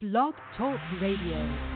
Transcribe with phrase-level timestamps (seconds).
[0.00, 1.69] Blog Talk Radio.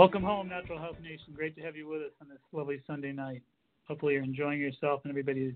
[0.00, 1.34] Welcome home, Natural Health Nation.
[1.34, 3.42] Great to have you with us on this lovely Sunday night.
[3.86, 5.52] Hopefully, you're enjoying yourself and everybody's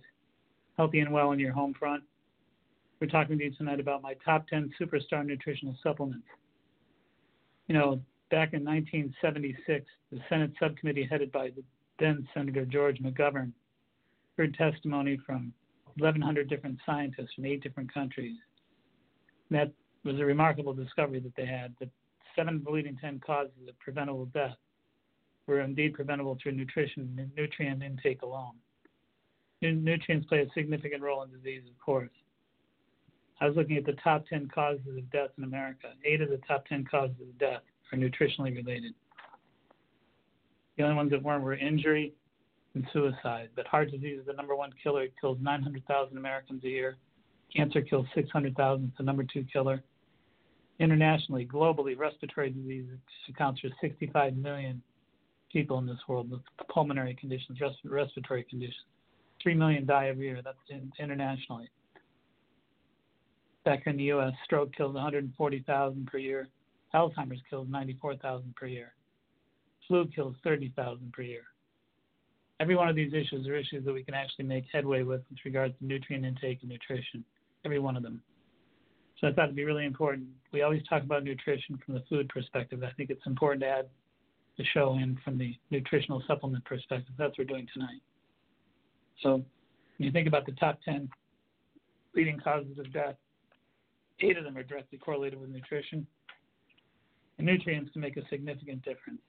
[0.76, 2.02] healthy and well in your home front.
[3.00, 6.26] We're talking to you tonight about my top 10 superstar nutritional supplements.
[7.68, 11.62] You know, back in 1976, the Senate subcommittee headed by the
[11.98, 13.50] then Senator George McGovern
[14.36, 15.54] heard testimony from
[15.96, 18.36] 1,100 different scientists from eight different countries.
[19.50, 19.72] That
[20.04, 21.88] was a remarkable discovery that they had that
[22.36, 24.56] seven of the leading 10 causes of preventable death
[25.46, 28.54] were indeed preventable through nutrition and nutrient intake alone.
[29.60, 32.10] Nutrients play a significant role in disease, of course.
[33.40, 35.88] I was looking at the top 10 causes of death in America.
[36.04, 37.62] Eight of the top 10 causes of death
[37.92, 38.94] are nutritionally related.
[40.76, 42.14] The only ones that weren't were injury
[42.74, 43.50] and suicide.
[43.56, 45.04] But heart disease is the number one killer.
[45.04, 46.96] It kills 900,000 Americans a year.
[47.54, 48.88] Cancer kills 600,000.
[48.88, 49.82] It's the number two killer.
[50.80, 52.86] Internationally, globally, respiratory disease
[53.28, 54.82] accounts for 65 million
[55.52, 58.84] people in this world with pulmonary conditions, res- respiratory conditions.
[59.42, 60.40] Three million die every year.
[60.42, 61.70] That's in, internationally.
[63.64, 66.48] Back in the U.S., stroke kills 140,000 per year.
[66.94, 68.92] Alzheimer's kills 94,000 per year.
[69.86, 71.42] Flu kills 30,000 per year.
[72.60, 75.38] Every one of these issues are issues that we can actually make headway with with
[75.44, 77.24] regards to nutrient intake and nutrition.
[77.64, 78.22] Every one of them.
[79.28, 80.26] I thought it'd be really important.
[80.52, 82.82] We always talk about nutrition from the food perspective.
[82.82, 83.86] I think it's important to add
[84.58, 87.14] the show in from the nutritional supplement perspective.
[87.18, 88.00] That's what we're doing tonight.
[89.22, 89.44] So
[89.98, 91.08] when you think about the top 10
[92.14, 93.16] leading causes of death,
[94.20, 96.06] eight of them are directly correlated with nutrition.
[97.38, 99.20] And nutrients can make a significant difference.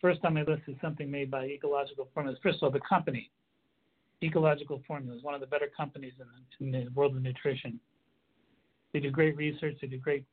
[0.00, 2.38] First on my list is something made by Ecological Formulas.
[2.42, 3.30] First of all, the company,
[4.22, 7.78] Ecological Formulas, one of the better companies in the, in the world of nutrition.
[8.92, 9.76] They do great research.
[9.80, 10.24] They do great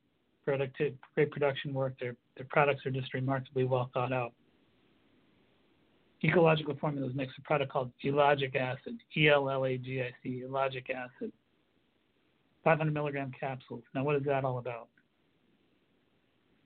[0.45, 1.95] productive, great production work.
[1.99, 4.33] Their their products are just remarkably well thought out.
[6.23, 10.43] Ecological Formulas makes a product called Ellagic acid, E L L A G I C,
[10.45, 11.31] Ellagic acid,
[12.63, 13.83] 500 milligram capsules.
[13.95, 14.89] Now, what is that all about?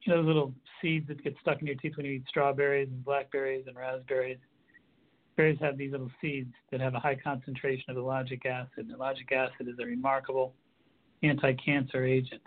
[0.01, 2.89] You know, those little seeds that get stuck in your teeth when you eat strawberries
[2.89, 4.39] and blackberries and raspberries.
[5.37, 8.91] Berries have these little seeds that have a high concentration of ellagic acid.
[8.91, 10.53] Ellagic acid is a remarkable
[11.23, 12.41] anti-cancer agent.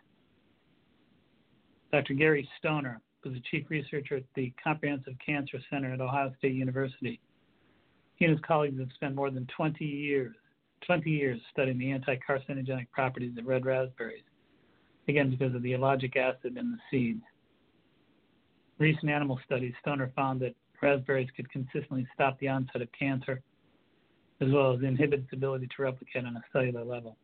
[1.92, 2.14] Dr.
[2.14, 7.20] Gary Stoner, who's the chief researcher at the Comprehensive Cancer Center at Ohio State University,
[8.16, 10.34] he and his colleagues have spent more than 20 years,
[10.86, 14.24] 20 years studying the anti-carcinogenic properties of red raspberries,
[15.08, 17.22] again because of the ellagic acid in the seeds.
[18.78, 23.40] Recent animal studies, Stoner found that raspberries could consistently stop the onset of cancer,
[24.40, 27.16] as well as inhibit its ability to replicate on a cellular level.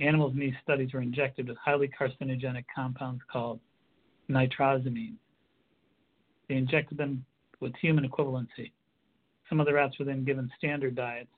[0.00, 3.60] Animals in these studies were injected with highly carcinogenic compounds called
[4.30, 5.18] nitrosamines.
[6.48, 7.24] They injected them
[7.60, 8.72] with human equivalency.
[9.48, 11.28] Some of the rats were then given standard diets.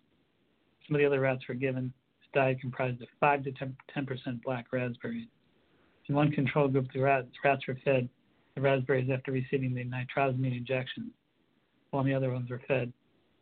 [0.86, 1.92] Some of the other rats were given
[2.22, 5.28] a diet comprised of 5 to 10 percent black raspberries.
[6.08, 8.08] In one control group, the rats, rats were fed
[8.54, 11.10] the raspberries after receiving the nitrosamine injection,
[11.90, 12.92] while the other ones were fed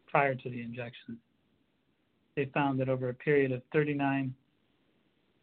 [0.07, 1.19] prior to the injection.
[2.37, 4.35] They found that over a period of 39,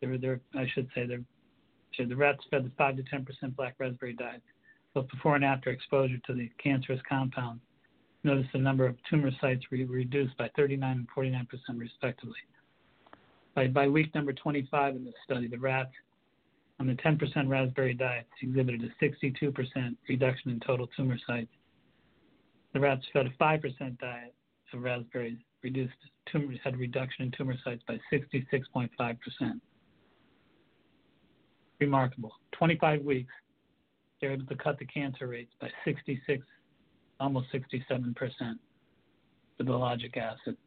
[0.02, 3.76] they were there, I should say, the rats fed the 5 to 10 percent black
[3.80, 4.42] raspberry diet,
[4.94, 7.60] both before and after exposure to the cancerous compound.
[8.24, 12.38] Notice the number of tumor sites were reduced by 39 and 49 percent respectively.
[13.56, 15.92] By, by week number 25 in this study, the rats
[16.80, 21.50] on the 10% raspberry diet exhibited a 62% reduction in total tumor sites.
[22.74, 24.36] The rats fed a 5% diet
[24.74, 25.94] of raspberries reduced
[26.32, 28.90] tumor, had a reduction in tumor sites by 66.5%.
[31.80, 32.32] Remarkable.
[32.54, 33.34] 25 weeks,
[34.20, 36.46] they're able to cut the cancer rates by 66,
[37.20, 38.16] almost 67%
[39.58, 40.58] with the ellagic acid.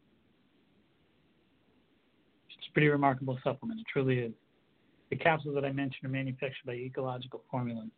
[2.48, 3.80] It's a pretty remarkable supplement.
[3.80, 4.32] It truly is.
[5.10, 7.88] The capsules that I mentioned are manufactured by Ecological Formulas.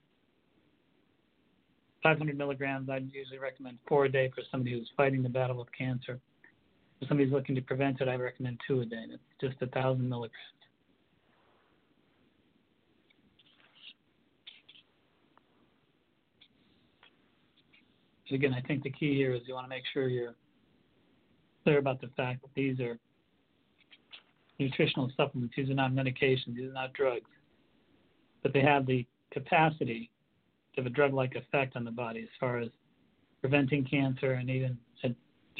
[2.03, 5.69] 500 milligrams, I'd usually recommend four a day for somebody who's fighting the battle with
[5.77, 6.19] cancer.
[7.01, 9.05] If somebody's looking to prevent it, I recommend two a day.
[9.11, 10.37] That's just a thousand milligrams.
[18.33, 20.35] Again, I think the key here is you want to make sure you're
[21.65, 22.99] clear about the fact that these are
[24.59, 25.55] nutritional supplements.
[25.57, 26.55] These are not medications.
[26.57, 27.31] These are not drugs.
[28.43, 30.11] But they have the capacity
[30.75, 32.69] to have a drug-like effect on the body as far as
[33.41, 34.79] preventing cancer and even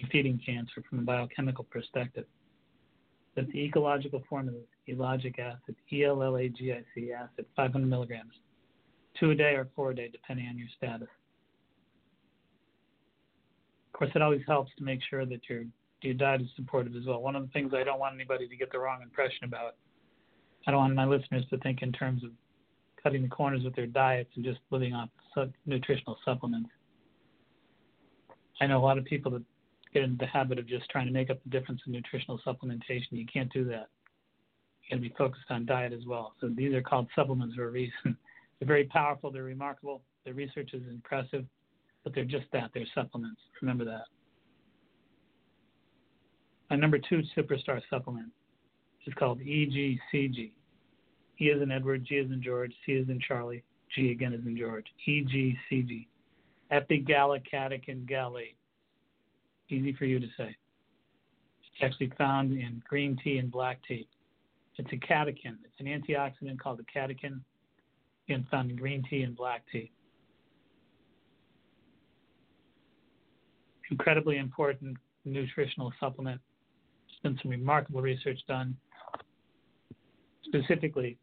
[0.01, 2.25] defeating cancer from a biochemical perspective.
[3.37, 8.33] That the ecological formula is ellagic acid, E-L-L-A-G-I-C acid, 500 milligrams,
[9.19, 11.09] two a day or four a day, depending on your status.
[14.03, 15.63] Course, it always helps to make sure that your
[16.01, 17.23] your diet is supportive as well.
[17.23, 19.77] One of the things I don't want anybody to get the wrong impression about,
[20.67, 22.31] I don't want my listeners to think in terms of
[23.01, 25.09] cutting the corners with their diets and just living off
[25.67, 26.69] nutritional supplements.
[28.61, 29.45] I know a lot of people that
[29.95, 33.13] get into the habit of just trying to make up the difference in nutritional supplementation.
[33.13, 33.87] You can't do that.
[34.83, 36.35] You got to be focused on diet as well.
[36.41, 37.93] So these are called supplements for a reason.
[38.59, 39.31] they're very powerful.
[39.31, 40.03] They're remarkable.
[40.25, 41.45] The research is impressive,
[42.05, 42.71] but they're just that.
[42.75, 43.41] They're supplements.
[43.61, 44.05] Remember that.
[46.71, 48.31] My number two superstar supplement
[49.07, 50.53] is called EGCG.
[51.41, 53.65] E is in Edward, G is in George, C is in Charlie,
[53.95, 54.87] G again is in George.
[55.07, 56.07] EGCG.
[56.73, 58.55] Epigallocatechin gallate.
[59.69, 60.57] Easy for you to say.
[61.61, 64.07] It's actually found in green tea and black tea.
[64.79, 65.59] It's a catechin.
[65.65, 67.41] It's an antioxidant called a catechin.
[68.29, 69.91] Again, found in green tea and black tea.
[73.93, 74.97] Incredibly important
[75.27, 76.41] nutritional supplement.
[77.07, 78.75] There's been some remarkable research done.
[80.45, 81.19] Specifically,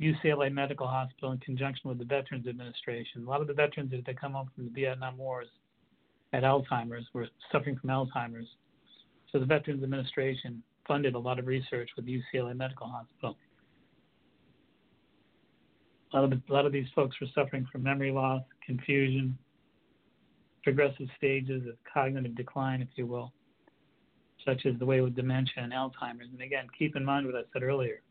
[0.00, 3.24] UCLA Medical Hospital in conjunction with the Veterans Administration.
[3.26, 5.48] A lot of the veterans that come home from the Vietnam Wars
[6.32, 8.46] had Alzheimer's, were suffering from Alzheimer's.
[9.32, 13.36] So the Veterans Administration funded a lot of research with UCLA Medical Hospital.
[16.12, 19.36] A lot of, a lot of these folks were suffering from memory loss, confusion,
[20.62, 23.32] progressive stages of cognitive decline, if you will,
[24.44, 26.32] such as the way with dementia and Alzheimer's.
[26.32, 28.02] And again, keep in mind what I said earlier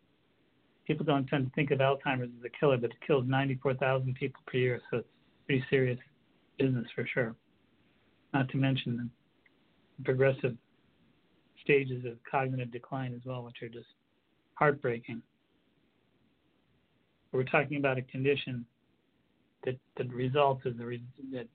[0.91, 4.41] people don't tend to think of Alzheimer's as a killer, but it kills 94,000 people
[4.45, 5.07] per year, so it's
[5.45, 5.99] pretty serious
[6.59, 7.35] business for sure.
[8.33, 9.09] Not to mention
[9.97, 10.55] the progressive
[11.63, 13.87] stages of cognitive decline as well, which are just
[14.55, 15.21] heartbreaking.
[17.31, 18.65] We're talking about a condition
[19.63, 20.97] that, that results as a
[21.31, 21.47] that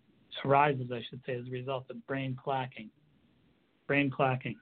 [0.44, 2.88] arises, I should say, as a result of brain plaquing.
[3.86, 4.56] Brain plaquing,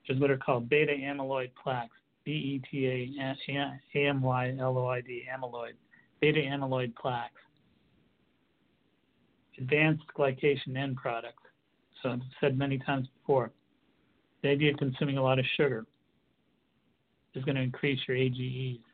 [0.00, 1.96] which is what are called beta amyloid plaques.
[2.28, 5.72] B E T A M Y L O I D, amyloid,
[6.20, 7.40] beta amyloid plaques,
[9.56, 11.42] advanced glycation end products.
[12.02, 13.50] So I've said many times before,
[14.42, 15.86] the idea of consuming a lot of sugar
[17.34, 18.84] is going to increase your AGEs,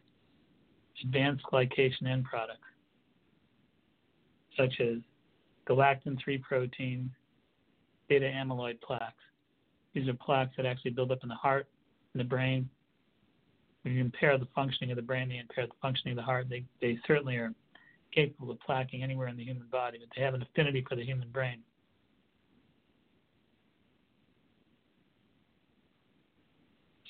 [1.03, 2.69] advanced glycation end products,
[4.57, 4.99] such as
[5.67, 7.11] galectin 3 protein,
[8.09, 9.15] beta amyloid plaques.
[9.95, 11.69] These are plaques that actually build up in the heart,
[12.15, 12.69] in the brain,
[13.85, 16.49] when you impair the functioning of the brain, they impair the functioning of the heart.
[16.49, 17.53] They, they certainly are
[18.15, 21.05] capable of plaquing anywhere in the human body, but they have an affinity for the
[21.05, 21.59] human brain.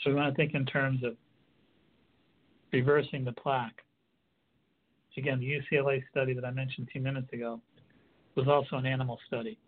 [0.02, 1.16] So we want to think in terms of
[2.72, 3.82] reversing the plaque.
[5.16, 7.60] Again, the UCLA study that I mentioned a few minutes ago
[8.36, 9.58] was also an animal study.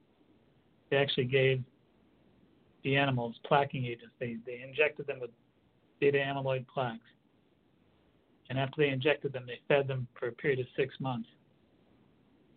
[0.90, 1.62] They actually gave
[2.85, 4.14] the animals plaquing agents.
[4.20, 5.30] They, they injected them with
[6.00, 7.00] beta amyloid plaques.
[8.49, 11.28] And after they injected them, they fed them for a period of six months,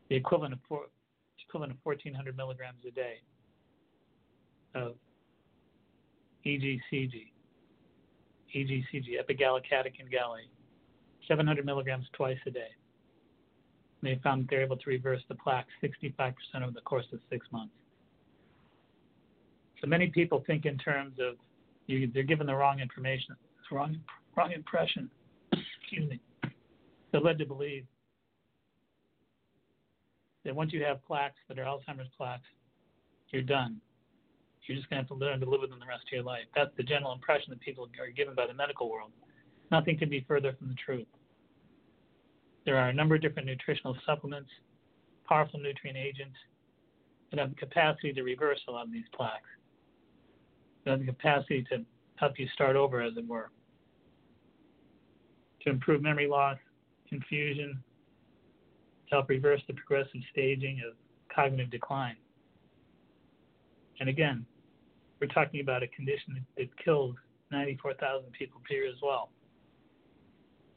[0.10, 0.86] the equivalent of four,
[1.48, 3.16] equivalent of 1,400 milligrams a day
[4.76, 4.94] of
[6.46, 7.32] EGCG,
[8.56, 10.50] EGCG, epigallocatechin gallate,
[11.28, 12.70] 700 milligrams twice a day.
[14.02, 17.74] They found they're able to reverse the plaque 65% over the course of six months.
[19.82, 21.36] So many people think in terms of
[21.88, 23.36] you, they're given the wrong information,
[23.72, 23.98] wrong,
[24.36, 25.10] wrong impression.
[25.82, 26.20] Excuse me.
[27.12, 27.86] They're led to believe
[30.46, 32.44] that once you have plaques that are Alzheimer's plaques,
[33.32, 33.82] you're done.
[34.66, 36.24] You're just going to have to learn to live with them the rest of your
[36.24, 36.44] life.
[36.56, 39.12] That's the general impression that people are given by the medical world.
[39.72, 41.08] Nothing could be further from the truth.
[42.66, 44.50] There are a number of different nutritional supplements,
[45.28, 46.38] powerful nutrient agents
[47.32, 49.50] that have the capacity to reverse a lot of these plaques
[50.84, 51.86] They have the capacity to
[52.16, 53.50] help you start over, as it were,
[55.62, 56.58] to improve memory loss,
[57.08, 57.82] confusion,
[59.10, 60.96] to help reverse the progressive staging of
[61.34, 62.16] cognitive decline.
[64.00, 64.46] And again,
[65.20, 67.16] we're talking about a condition that, kills
[67.52, 69.30] 94,000 people per year as well.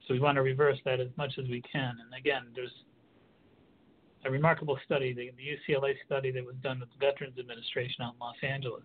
[0.06, 1.96] So we want to reverse that as much as we can.
[2.00, 2.72] And again, there's
[4.24, 8.14] a remarkable study, the, the UCLA study that was done with the Veterans Administration out
[8.14, 8.82] in Los Angeles.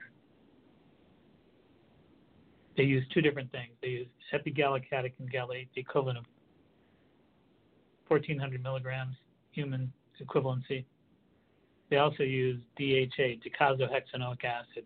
[2.75, 3.71] They used two different things.
[3.81, 6.25] They used epigallocatechin and gallate, the equivalent of
[8.07, 9.15] 1,400 milligrams
[9.51, 9.91] human
[10.23, 10.85] equivalency.
[11.89, 14.85] They also used DHA, docosahexaenoic acid,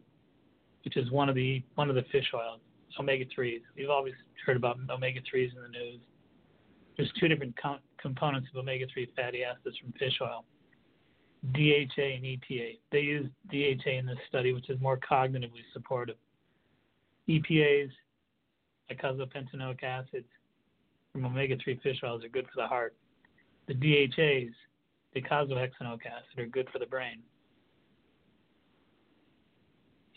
[0.86, 2.62] which is one of the one of the fish oils,
[3.00, 3.62] omega threes.
[3.76, 4.14] You've always
[4.46, 6.00] heard about omega threes in the news.
[7.02, 10.46] There's two different com- components of omega three fatty acids from fish oil.
[11.52, 12.78] DHA and EPA.
[12.92, 16.18] They used DHA in this study, which is more cognitively supportive.
[17.28, 17.90] EPAs,
[18.92, 20.28] eicosapentaenoic acids
[21.12, 22.96] from omega 3 fish oils, are good for the heart.
[23.68, 24.54] The DHAs,
[25.16, 27.24] docosahexaenoic acid, are good for the brain.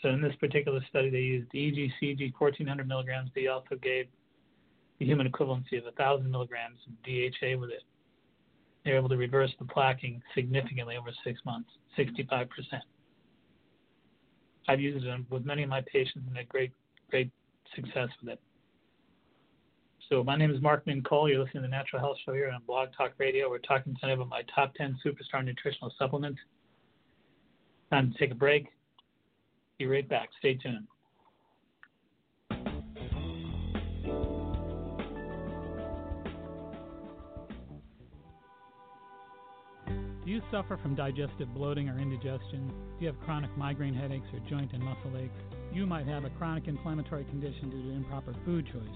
[0.03, 3.31] So in this particular study, they used EGCG 1400 milligrams.
[3.35, 4.07] They also gave
[4.99, 7.83] the human equivalency of 1,000 milligrams of DHA with it.
[8.85, 12.49] They're able to reverse the plaquing significantly over six months, 65%.
[14.69, 16.73] I've used it with many of my patients and had great,
[17.11, 17.31] great
[17.75, 18.41] success with it.
[20.11, 21.31] So my name is Mark Cole.
[21.31, 23.49] You're listening to the Natural Health Show here on Blog Talk Radio.
[23.49, 26.39] We're talking tonight about my top 10 superstar nutritional supplements.
[27.91, 28.67] Time to take a break.
[29.79, 30.29] Be right back.
[30.39, 30.87] Stay tuned.
[40.35, 42.67] You suffer from digestive bloating or indigestion?
[42.67, 45.38] Do you have chronic migraine headaches or joint and muscle aches?
[45.73, 48.91] You might have a chronic inflammatory condition due to improper food choices.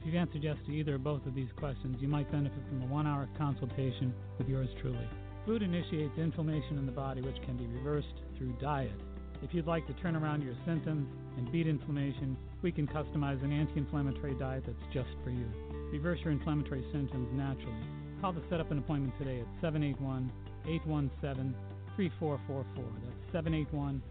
[0.00, 2.82] If you've answered yes to either or both of these questions, you might benefit from
[2.82, 5.08] a one hour consultation with yours truly.
[5.46, 9.00] Food initiates inflammation in the body, which can be reversed through diet.
[9.42, 13.52] If you'd like to turn around your symptoms and beat inflammation, we can customize an
[13.52, 15.46] anti inflammatory diet that's just for you.
[15.90, 17.86] Reverse your inflammatory symptoms naturally.
[18.20, 20.30] Call to set up an appointment today at 781
[20.66, 21.54] 817
[21.96, 22.84] 3444.
[23.04, 24.02] That's 781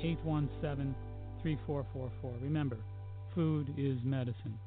[0.00, 0.94] 817
[1.42, 2.32] 3444.
[2.42, 2.76] Remember,
[3.34, 4.58] food is medicine.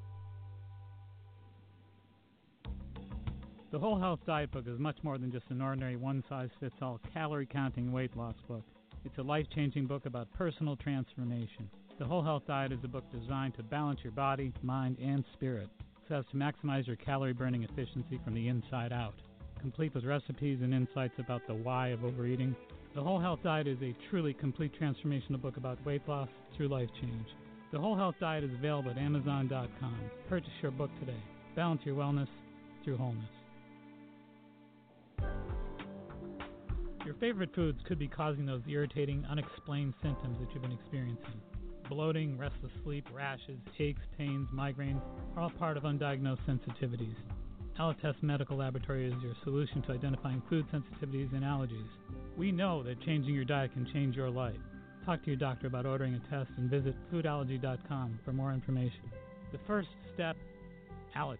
[3.72, 6.75] The Whole Health Diet Book is much more than just an ordinary one size fits
[6.82, 8.63] all calorie counting weight loss book.
[9.04, 11.70] It's a life changing book about personal transformation.
[12.00, 15.70] The Whole Health Diet is a book designed to balance your body, mind, and spirit
[16.08, 19.15] so as to maximize your calorie burning efficiency from the inside out.
[19.66, 22.56] Complete with recipes and insights about the why of overeating,
[22.94, 26.88] The Whole Health Diet is a truly complete transformational book about weight loss through life
[27.02, 27.26] change.
[27.72, 30.00] The Whole Health Diet is available at Amazon.com.
[30.30, 31.18] Purchase your book today.
[31.56, 32.28] Balance your wellness
[32.84, 33.26] through wholeness.
[37.04, 41.42] Your favorite foods could be causing those irritating, unexplained symptoms that you've been experiencing.
[41.90, 45.02] Bloating, restless sleep, rashes, aches, pains, migraines
[45.36, 47.16] are all part of undiagnosed sensitivities.
[47.77, 51.89] Alletess Medical Laboratory is your solution to identifying food sensitivities and allergies.
[52.38, 54.55] We know that changing your diet can change your life.
[55.05, 59.12] Talk to your doctor about ordering a test and visit foodallergy.com for more information.
[59.51, 60.38] The first step,
[61.17, 61.39] Alletess.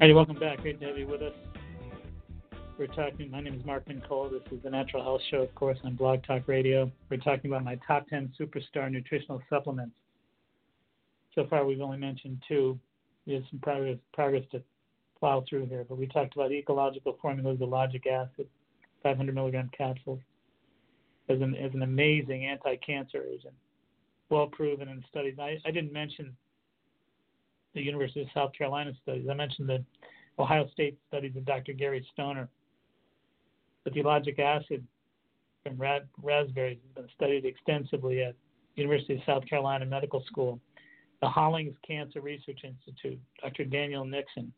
[0.00, 0.62] Hey, welcome back.
[0.62, 1.47] Great to have you with us.
[2.78, 3.32] We're talking.
[3.32, 4.30] My name is Mark Cole.
[4.30, 6.92] This is the Natural Health Show, of course, on Blog Talk Radio.
[7.10, 9.96] We're talking about my top 10 superstar nutritional supplements.
[11.34, 12.78] So far, we've only mentioned two.
[13.26, 14.62] We have some progress, progress to
[15.18, 18.46] plow through here, but we talked about ecological formulas of ellagic acid,
[19.02, 20.20] 500 milligram capsules,
[21.28, 23.54] as an, as an amazing anti cancer agent,
[24.30, 25.34] well proven in studies.
[25.40, 26.36] I, I didn't mention
[27.74, 29.26] the University of South Carolina studies.
[29.28, 29.84] I mentioned the
[30.38, 31.72] Ohio State studies of Dr.
[31.72, 32.48] Gary Stoner.
[33.94, 34.86] Ellagic acid
[35.62, 35.78] from
[36.22, 38.34] raspberries has been studied extensively at
[38.76, 40.60] University of South Carolina Medical School.
[41.20, 43.64] The Hollings Cancer Research Institute, Dr.
[43.64, 44.52] Daniel Nixon.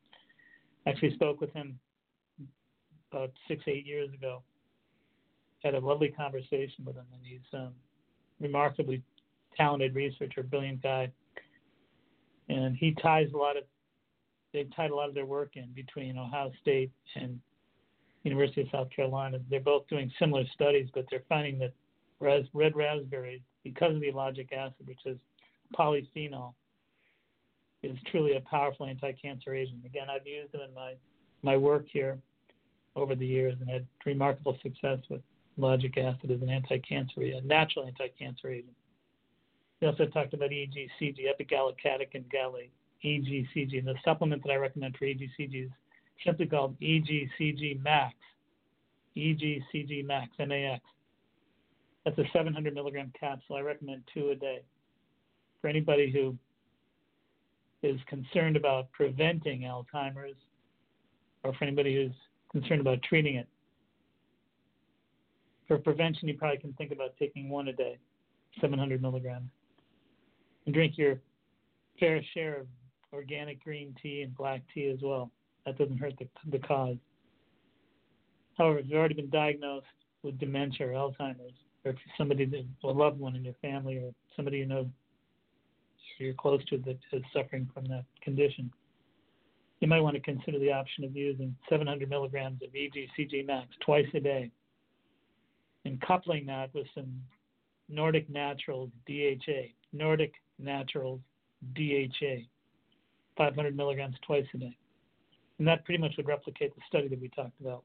[0.86, 1.78] Actually spoke with him
[3.10, 4.42] about six, eight years ago.
[5.62, 7.72] Had a lovely conversation with him, and he's um,
[8.40, 9.02] remarkably
[9.56, 11.10] talented researcher, brilliant guy
[12.50, 13.64] and he ties a lot of
[14.52, 17.40] they've tied a lot of their work in between Ohio State and
[18.22, 19.38] University of South Carolina.
[19.48, 21.72] They're both doing similar studies, but they're finding that
[22.20, 25.18] res, red raspberries, because of the ellagic acid, which is
[25.78, 26.54] polyphenol,
[27.82, 29.80] is truly a powerful anti-cancer agent.
[29.86, 30.94] Again, I've used them in my
[31.42, 32.18] my work here
[32.96, 35.22] over the years and had remarkable success with
[35.58, 38.76] ellagic acid as an anti-cancer, a natural anti-cancer agent.
[39.80, 42.68] We also talked about EGCG, epigallocatechin gallate.
[43.04, 43.78] EGCG.
[43.78, 45.70] And the supplement that I recommend for EGCG is
[46.24, 48.14] simply called EGCG Max.
[49.16, 50.82] EGCG Max, MAX.
[52.04, 53.56] That's a 700 milligram capsule.
[53.56, 54.62] I recommend two a day.
[55.60, 56.36] For anybody who
[57.82, 60.36] is concerned about preventing Alzheimer's,
[61.42, 62.14] or for anybody who's
[62.52, 63.48] concerned about treating it.
[65.66, 67.98] For prevention, you probably can think about taking one a day,
[68.60, 69.50] 700 milligrams,
[70.66, 71.20] and drink your
[71.98, 72.66] fair share of
[73.12, 75.30] organic green tea and black tea as well.
[75.66, 76.96] That doesn't hurt the, the cause.
[78.56, 79.86] However, if you've already been diagnosed
[80.22, 84.58] with dementia or Alzheimer's, or if somebody, a loved one in your family, or somebody
[84.58, 84.88] you know
[86.18, 88.70] you're close to that is suffering from that condition,
[89.80, 94.06] you might want to consider the option of using 700 milligrams of EGCG Max twice
[94.14, 94.50] a day
[95.84, 97.10] and coupling that with some
[97.88, 99.72] Nordic Naturals DHA.
[99.92, 101.20] Nordic Naturals
[101.74, 102.44] DHA,
[103.36, 104.76] 500 milligrams twice a day.
[105.60, 107.84] And that pretty much would replicate the study that we talked about.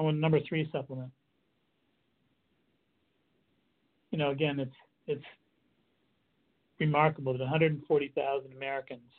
[0.00, 1.12] I want number three supplement.
[4.10, 4.74] You know, again, it's
[5.06, 5.22] it's
[6.80, 9.12] remarkable that 140,000 Americans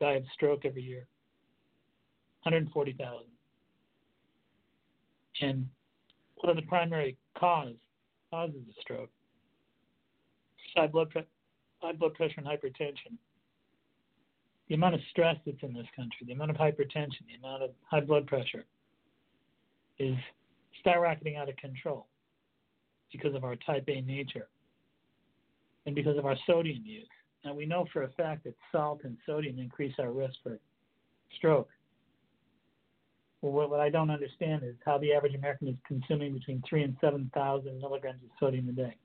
[0.00, 1.06] die of stroke every year.
[2.44, 3.26] 140,000.
[5.42, 5.68] And
[6.36, 7.74] what are the primary cause
[8.30, 9.10] causes of stroke?
[10.74, 11.26] High blood, pre-
[11.82, 13.18] high blood pressure and hypertension.
[14.68, 17.70] The amount of stress that's in this country, the amount of hypertension, the amount of
[17.88, 18.64] high blood pressure
[19.98, 20.16] is
[20.84, 22.06] skyrocketing out of control
[23.12, 24.48] because of our type A nature
[25.86, 27.06] and because of our sodium use.
[27.44, 30.58] Now, we know for a fact that salt and sodium increase our risk for
[31.36, 31.68] stroke.
[33.42, 36.96] Well, what I don't understand is how the average American is consuming between three and
[37.00, 38.96] seven thousand milligrams of sodium a day.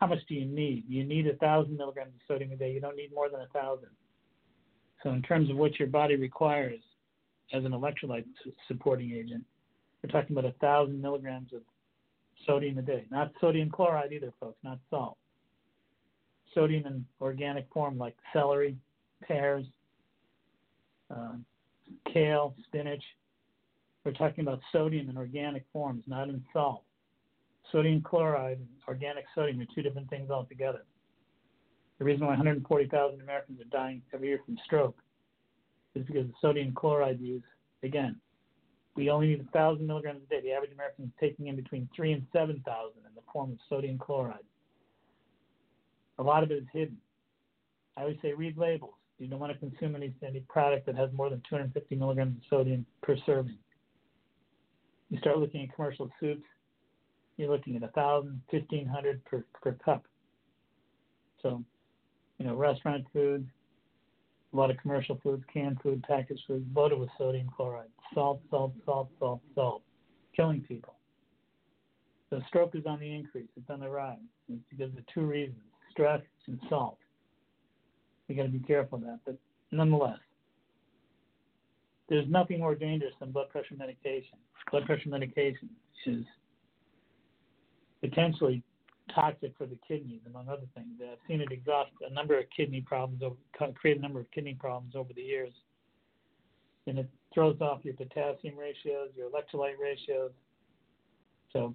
[0.00, 0.84] How much do you need?
[0.86, 2.72] You need a thousand milligrams of sodium a day.
[2.72, 3.88] You don't need more than a thousand.
[5.06, 6.80] So, in terms of what your body requires
[7.52, 8.24] as an electrolyte
[8.66, 9.44] supporting agent,
[10.02, 11.60] we're talking about a thousand milligrams of
[12.44, 13.04] sodium a day.
[13.08, 14.58] Not sodium chloride either, folks.
[14.64, 15.16] Not salt
[16.56, 18.76] sodium in organic form like celery,
[19.22, 19.64] pears,
[21.14, 21.34] uh,
[22.12, 23.04] kale, spinach.
[24.04, 26.82] We're talking about sodium in organic forms, not in salt.
[27.70, 30.82] Sodium chloride and organic sodium are two different things altogether.
[31.98, 34.96] The reason why 140,000 Americans are dying every year from stroke
[35.96, 37.42] is because of sodium chloride use.
[37.82, 38.16] Again,
[38.94, 40.40] we only need 1,000 milligrams a day.
[40.42, 42.62] The average American is taking in between 3 and 7,000
[42.96, 44.44] in the form of sodium chloride.
[46.18, 46.96] A lot of it is hidden.
[47.96, 48.94] I always say read labels.
[49.18, 52.42] You don't want to consume any, any product that has more than 250 milligrams of
[52.50, 53.56] sodium per serving.
[55.10, 56.44] You start looking at commercial soups,
[57.36, 60.04] you're looking at 1,000, 1,500 per, per cup.
[61.42, 61.62] So,
[62.38, 63.48] you know, restaurant foods,
[64.52, 67.88] a lot of commercial foods, canned food, packaged food, loaded with sodium chloride.
[68.14, 69.82] Salt, salt, salt, salt, salt,
[70.34, 70.94] killing people.
[72.30, 73.48] So stroke is on the increase.
[73.56, 74.18] It's on the rise.
[74.48, 75.58] It's because of two reasons
[75.96, 76.98] stress, and salt.
[78.28, 79.20] We got to be careful of that.
[79.24, 79.38] But
[79.72, 80.18] nonetheless,
[82.08, 84.38] there's nothing more dangerous than blood pressure medication.
[84.70, 85.70] Blood pressure medication
[86.06, 86.24] is
[88.00, 88.62] potentially
[89.16, 91.00] toxic for the kidneys, among other things.
[91.02, 94.54] I've seen it exhaust a number of kidney problems, over, create a number of kidney
[94.54, 95.52] problems over the years.
[96.86, 100.30] And it throws off your potassium ratios, your electrolyte ratios.
[101.52, 101.74] So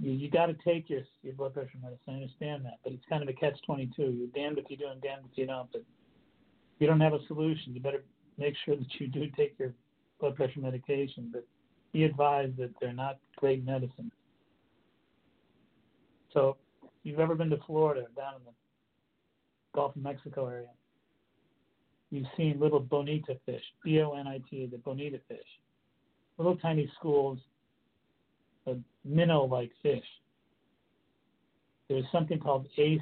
[0.00, 2.00] you, you got to take your your blood pressure medicine.
[2.08, 4.10] I understand that, but it's kind of a catch twenty two.
[4.18, 5.70] You're damned if you do and damned if you don't.
[5.70, 8.02] But if you don't have a solution, you better
[8.38, 9.72] make sure that you do take your
[10.18, 11.30] blood pressure medication.
[11.32, 11.46] But
[11.92, 14.10] be advised that they're not great medicines.
[16.34, 18.52] So, if you've ever been to Florida, down in the
[19.74, 20.68] Gulf of Mexico area,
[22.10, 25.46] you've seen little bonita fish, B O N I T, the bonita fish,
[26.36, 27.38] little tiny schools
[28.66, 30.04] a minnow-like fish.
[31.88, 33.00] There's something called ACE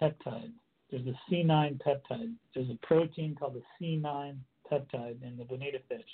[0.00, 0.52] peptide.
[0.90, 2.34] There's a C9 peptide.
[2.54, 4.36] There's a protein called the C9
[4.70, 6.04] peptide in the bonita fish.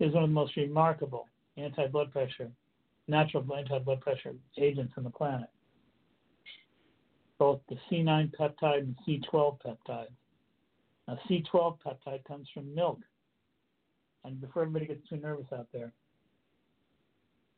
[0.00, 2.50] It's one of the most remarkable anti-blood pressure,
[3.08, 5.48] natural anti-blood pressure agents on the planet.
[7.38, 10.08] Both the C9 peptide and C12 peptide.
[11.06, 13.00] Now, C12 peptide comes from milk.
[14.24, 15.92] And before everybody gets too nervous out there,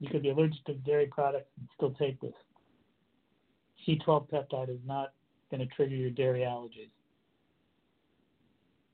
[0.00, 2.34] you could be allergic to dairy products and still take this.
[3.86, 5.12] C12 peptide is not
[5.50, 6.90] going to trigger your dairy allergies.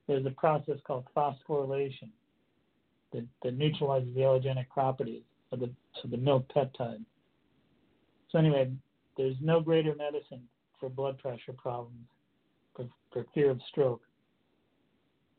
[0.06, 2.10] There's a process called phosphorylation
[3.12, 5.70] that, that neutralizes the allergenic properties of the,
[6.02, 7.04] of the milk peptide.
[8.30, 8.72] So, anyway,
[9.16, 10.42] there's no greater medicine
[10.80, 12.08] for blood pressure problems,
[12.74, 14.02] for, for fear of stroke,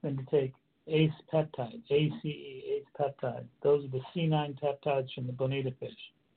[0.04, 0.54] than to take
[0.88, 3.45] ACE peptide, ACE, ACE peptide.
[3.63, 5.91] Those are the C9 peptides from the bonita fish,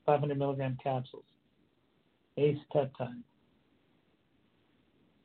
[0.06, 1.24] 500 milligram capsules.
[2.38, 3.22] ACE peptide.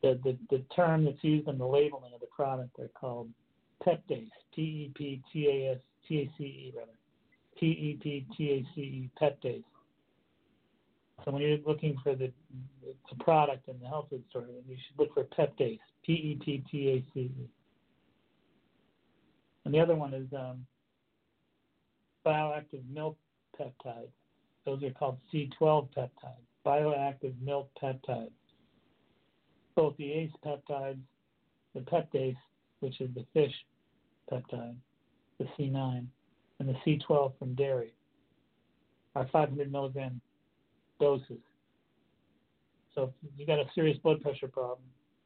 [0.02, 3.30] The, the, the term that's used in the labeling of the product, they're called
[3.86, 5.12] Peptace, P-E-P-T-A-S-T-A-C-E
[6.76, 6.90] rather,
[7.62, 9.62] P-E-P-T-A-C-E, Peptace.
[11.24, 12.32] So when you're looking for the,
[12.82, 17.48] the product in the health food store, you should look for Peptace, P-E-P-T-A-C-E.
[19.64, 20.66] And the other one is um,
[22.26, 23.16] bioactive milk
[23.56, 24.08] peptide.
[24.66, 28.30] Those are called C12 peptides, bioactive milk peptides.
[29.76, 30.98] Both the ACE peptides,
[31.76, 32.36] the Peptace,
[32.80, 33.54] which is the fish
[34.30, 34.74] peptide,
[35.38, 36.06] the C9,
[36.62, 37.92] and the C12 from dairy
[39.16, 40.20] are 500 milligram
[41.00, 41.40] doses.
[42.94, 44.78] So if you got a serious blood pressure problem,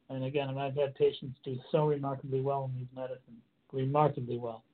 [0.09, 4.65] and again, and I've had patients do so remarkably well in these medicines, remarkably well.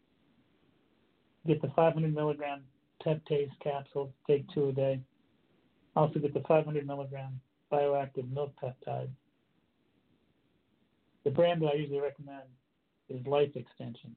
[1.46, 2.62] Get the 500 milligram
[3.05, 5.01] Peptace capsule, take two a day.
[5.96, 7.40] Also get the 500 milligram
[7.72, 9.09] bioactive milk peptide.
[11.25, 12.44] The brand that I usually recommend
[13.09, 14.14] is Life Extension.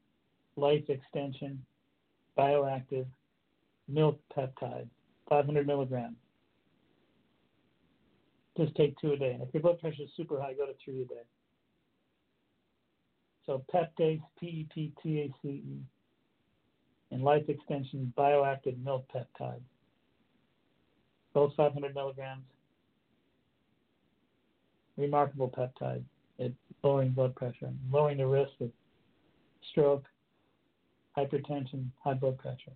[0.57, 1.65] Life Extension
[2.37, 3.05] bioactive
[3.87, 4.87] milk peptide,
[5.29, 6.17] 500 milligrams.
[8.57, 9.31] Just take two a day.
[9.33, 11.21] And if your blood pressure is super high, go to three a day.
[13.45, 15.79] So Peptace, P-E-P-T-A-C-E,
[17.11, 19.61] and Life Extension Bioactive Milk Peptide.
[21.33, 22.43] Both 500 milligrams.
[24.97, 26.03] Remarkable peptide
[26.39, 28.71] at lowering blood pressure, lowering the risk of
[29.69, 30.05] stroke,
[31.17, 32.73] hypertension, high blood pressure.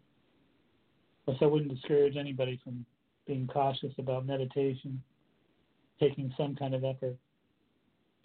[1.25, 2.85] Plus, I wouldn't discourage anybody from
[3.27, 5.01] being cautious about meditation,
[5.99, 7.15] taking some kind of effort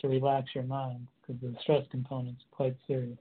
[0.00, 3.18] to relax your mind because the stress component is quite serious.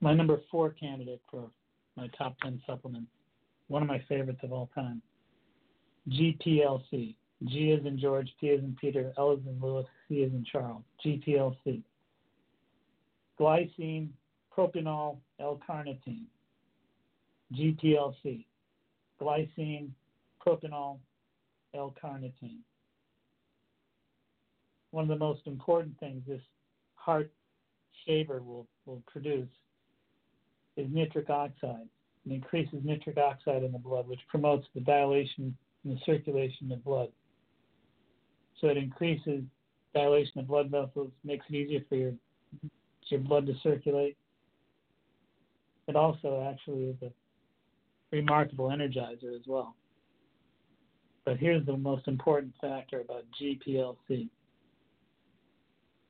[0.00, 1.50] My number four candidate for
[1.96, 3.10] my top 10 supplements,
[3.66, 5.02] one of my favorites of all time,
[6.08, 7.16] GPLC.
[7.44, 10.44] G is in George, P is in Peter, L is in Lewis, C is in
[10.50, 10.82] Charles.
[11.04, 11.82] GPLC.
[13.38, 14.08] Glycine,
[14.56, 16.24] propionyl, L-carnitine.
[17.54, 18.44] GPLC.
[19.20, 19.90] Glycine,
[20.44, 20.98] propionyl,
[21.74, 22.60] L-carnitine
[24.90, 26.40] one of the most important things this
[26.94, 27.30] heart
[28.06, 29.48] shaver will, will produce
[30.76, 31.88] is nitric oxide.
[32.26, 36.84] It increases nitric oxide in the blood, which promotes the dilation and the circulation of
[36.84, 37.08] blood.
[38.60, 39.42] So it increases
[39.94, 42.12] dilation of blood vessels, makes it easier for your
[43.10, 44.16] your blood to circulate.
[45.86, 47.10] It also actually is a
[48.12, 49.74] remarkable energizer as well.
[51.24, 54.28] But here's the most important factor about GPLC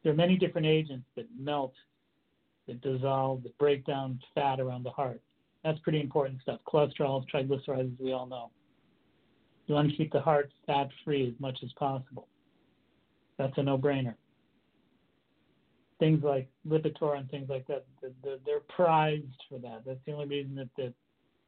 [0.03, 1.75] there are many different agents that melt,
[2.67, 5.21] that dissolve, that break down fat around the heart.
[5.65, 6.61] That's pretty important stuff.
[6.73, 8.51] Cholesterol, triglycerides, we all know.
[9.67, 12.27] You want to keep the heart fat free as much as possible.
[13.39, 14.15] That's a no brainer.
[15.99, 19.83] Things like Lipitor and things like that, they're, they're prized for that.
[19.85, 20.95] That's the only reason that, that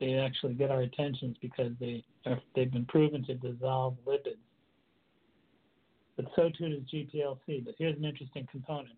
[0.00, 4.38] they actually get our attention is because they are, they've been proven to dissolve lipids
[6.20, 7.64] but so too does GPLC.
[7.64, 8.96] But here's an interesting component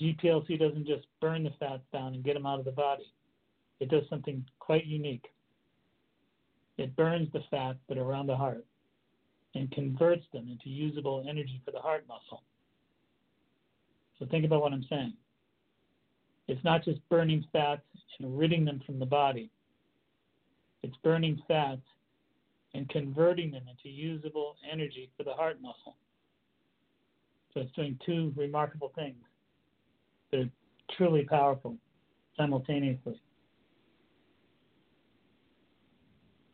[0.00, 3.12] GPLC doesn't just burn the fats down and get them out of the body,
[3.80, 5.26] it does something quite unique.
[6.78, 8.64] It burns the fats that are around the heart
[9.54, 12.42] and converts them into usable energy for the heart muscle.
[14.20, 15.14] So think about what I'm saying.
[16.46, 17.82] It's not just burning fats
[18.18, 19.50] and ridding them from the body.
[20.82, 21.80] It's burning fats
[22.74, 25.96] and converting them into usable energy for the heart muscle.
[27.52, 29.16] So it's doing two remarkable things
[30.30, 30.50] that are
[30.96, 31.76] truly powerful
[32.36, 33.20] simultaneously.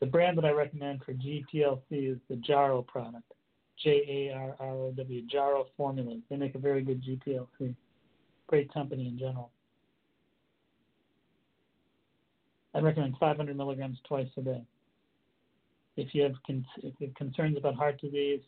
[0.01, 3.33] The brand that I recommend for GPLC is the Jarrow product,
[3.83, 6.21] J A R R O W, Jarrow Formulas.
[6.31, 7.75] They make a very good GPLC.
[8.47, 9.51] Great company in general.
[12.75, 14.62] I recommend 500 milligrams twice a day
[15.97, 18.41] if you have, con- if you have concerns about heart disease,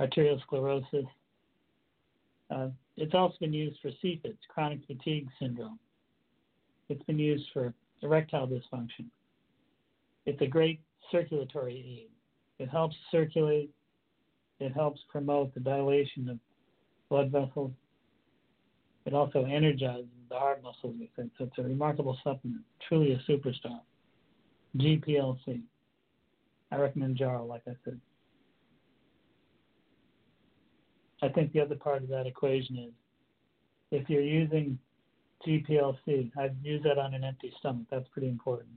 [0.00, 1.06] arteriosclerosis.
[2.50, 5.78] Uh, it's also been used for CFIDS, chronic fatigue syndrome.
[6.88, 9.06] It's been used for erectile dysfunction.
[10.26, 12.10] It's a great circulatory aid.
[12.64, 13.70] It helps circulate.
[14.58, 16.38] It helps promote the dilation of
[17.08, 17.72] blood vessels.
[19.04, 21.30] It also energizes the heart muscles with it.
[21.38, 23.80] So it's a remarkable supplement, truly a superstar.
[24.76, 25.62] GPLC.
[26.72, 28.00] I recommend Jarrow, like I said.
[31.22, 32.92] I think the other part of that equation is
[33.90, 34.78] if you're using
[35.46, 37.86] GPLC, I'd use that on an empty stomach.
[37.90, 38.68] That's pretty important.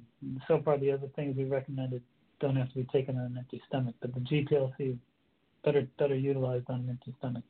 [0.47, 2.03] So far, the other things we recommended
[2.39, 4.97] don't have to be taken on an empty stomach, but the GPLC
[5.63, 7.43] better better utilized on an empty stomach.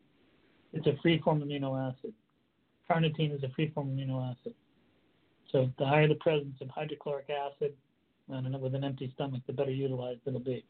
[0.74, 2.13] It's a free form amino acid.
[2.89, 4.54] Carnitine is a free form amino acid.
[5.52, 7.74] So the higher the presence of hydrochloric acid
[8.28, 10.63] with an empty stomach, the better utilized it'll be.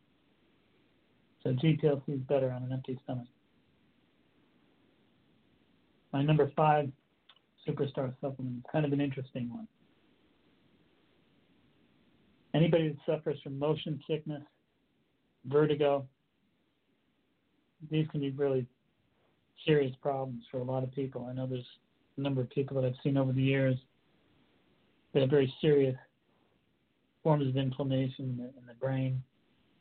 [1.44, 3.28] So GPLC is better on an empty stomach.
[6.14, 6.90] My number five
[7.68, 9.68] superstar supplement is kind of an interesting one.
[12.54, 14.42] Anybody that suffers from motion sickness,
[15.46, 16.08] vertigo,
[17.90, 18.66] these can be really
[19.66, 21.28] serious problems for a lot of people.
[21.30, 21.66] I know there's
[22.18, 23.76] a number of people that I've seen over the years
[25.14, 25.96] that have very serious
[27.24, 29.22] forms of inflammation in the, in the brain,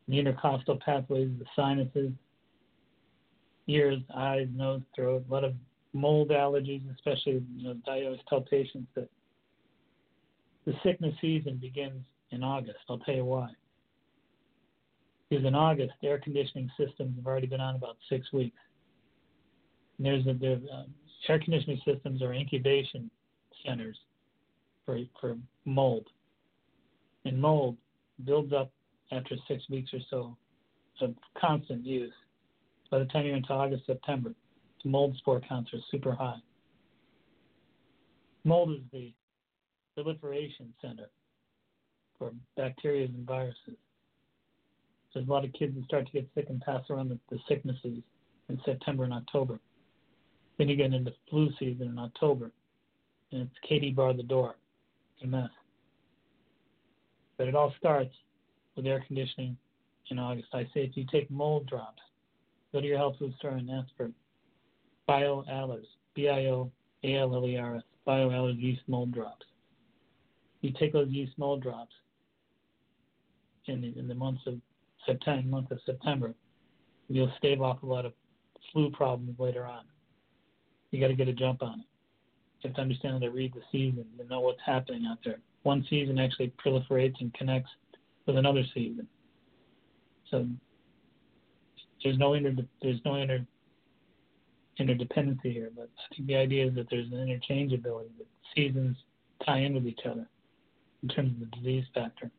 [0.08, 2.12] the intercostal pathways, the sinuses,
[3.66, 5.54] ears, eyes, nose, throat, a lot of
[5.92, 9.08] mold allergies, especially you know, I always tell patients that
[10.66, 12.78] the sickness season begins in August.
[12.88, 13.50] I'll tell you why.
[15.29, 18.57] Because in August, air conditioning systems have already been on about six weeks.
[19.99, 20.85] And there's a, uh,
[21.29, 23.11] air conditioning systems are incubation
[23.67, 23.97] centers
[24.87, 26.07] for for mold,
[27.25, 27.77] and mold
[28.25, 28.71] builds up
[29.12, 30.37] after six weeks or so
[31.01, 32.12] of constant use.
[32.91, 34.35] By the time you're into August, September,
[34.83, 36.41] the mold spore counts are super high.
[38.45, 39.12] Mold is the
[39.95, 41.11] proliferation center
[42.19, 43.77] for bacteria and viruses.
[45.12, 47.38] There's a lot of kids that start to get sick and pass around the, the
[47.49, 48.03] sicknesses
[48.49, 49.59] in September and October.
[50.59, 52.51] Then you get into flu season in October,
[53.33, 54.57] and it's Katie bar the door.
[55.16, 55.51] It's a mess.
[57.37, 58.14] But it all starts
[58.77, 59.57] with air conditioning
[60.11, 60.49] in August.
[60.53, 62.03] I say if you take mold drops,
[62.73, 64.11] go to your health food store and ask for
[65.09, 69.47] BioAllers, B-I-O-A-L-L-E-R-S, BioAllers yeast mold drops.
[70.61, 71.94] You take those yeast mold drops
[73.66, 74.61] in the, in the months of
[75.09, 76.35] September, month of September,
[77.09, 78.12] you'll stave off a lot of
[78.73, 79.83] flu problems later on.
[80.90, 81.87] You got to get a jump on it.
[82.61, 85.38] You have to understand how to read the season and know what's happening out there.
[85.62, 87.71] One season actually proliferates and connects
[88.27, 89.07] with another season.
[90.31, 90.47] So
[92.03, 93.47] there's no inter there's no inter
[94.79, 98.97] interdependency here, but I think the idea is that there's an interchangeability that seasons
[99.44, 100.27] tie in with each other
[101.03, 102.31] in terms of the disease factor.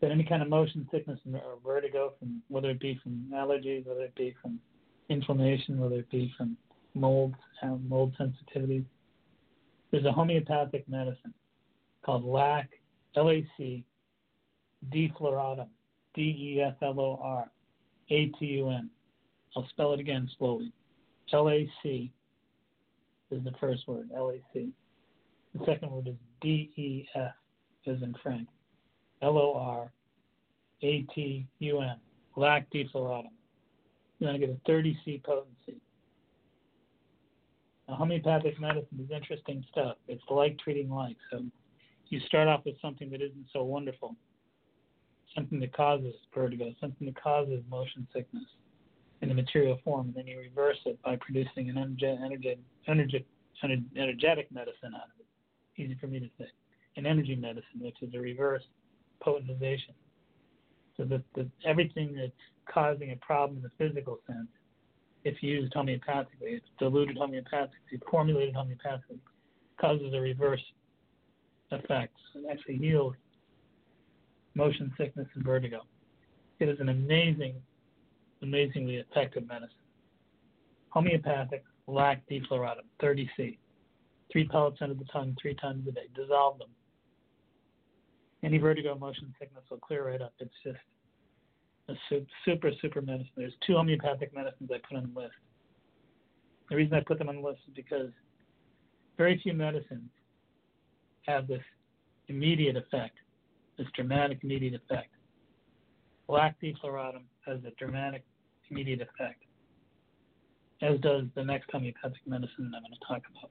[0.00, 4.02] But any kind of motion sickness or vertigo, from whether it be from allergies, whether
[4.02, 4.60] it be from
[5.08, 6.56] inflammation, whether it be from
[6.94, 8.84] mold, um, mold sensitivity,
[9.90, 11.32] there's a homeopathic medicine
[12.04, 12.68] called LAC,
[13.16, 13.84] L-A-C,
[14.90, 15.68] defloratum,
[16.14, 16.60] D-E-F-L-O-R-A-T-U-M.
[19.56, 20.72] I'll spell it again slowly.
[21.32, 22.12] L-A-C
[23.30, 24.70] is the first word, L-A-C.
[25.54, 27.32] The second word is D-E-F,
[27.86, 28.48] as in Frank.
[29.22, 29.90] L-O-R-A-T-U-M,
[32.36, 33.30] lac defloratum.
[34.18, 35.80] You're going to get a 30C potency.
[37.88, 39.96] Now, homeopathic medicine is interesting stuff.
[40.08, 41.16] It's like treating like.
[41.30, 41.44] So
[42.08, 44.16] you start off with something that isn't so wonderful,
[45.34, 48.44] something that causes vertigo, something that causes motion sickness
[49.22, 53.28] in the material form, and then you reverse it by producing an energetic, energetic,
[53.96, 55.26] energetic medicine out of it.
[55.80, 56.50] Easy for me to say.
[56.96, 58.64] An energy medicine, which is a reverse
[59.24, 59.94] potentization.
[60.96, 62.32] So that, that everything that's
[62.72, 64.48] causing a problem in the physical sense,
[65.24, 69.18] if used homeopathically, it's diluted homeopathically, formulated homeopathically,
[69.80, 70.62] causes a reverse
[71.70, 72.14] effect.
[72.34, 73.14] and actually heals
[74.54, 75.82] motion sickness and vertigo.
[76.60, 77.54] It is an amazing
[78.42, 79.76] amazingly effective medicine.
[80.90, 83.58] Homeopathic, lac defloratum, 30C.
[84.30, 86.06] Three pellets under the tongue three times a day.
[86.14, 86.68] Dissolve them.
[88.46, 90.32] Any vertigo, motion sickness will clear right up.
[90.38, 90.78] It's just
[91.88, 91.94] a
[92.44, 93.32] super, super medicine.
[93.36, 95.34] There's two homeopathic medicines I put on the list.
[96.70, 98.10] The reason I put them on the list is because
[99.18, 100.10] very few medicines
[101.22, 101.62] have this
[102.28, 103.16] immediate effect,
[103.78, 105.10] this dramatic immediate effect.
[106.28, 108.24] Lac defloratum has a dramatic
[108.70, 109.42] immediate effect,
[110.82, 113.50] as does the next homeopathic medicine I'm going to talk about.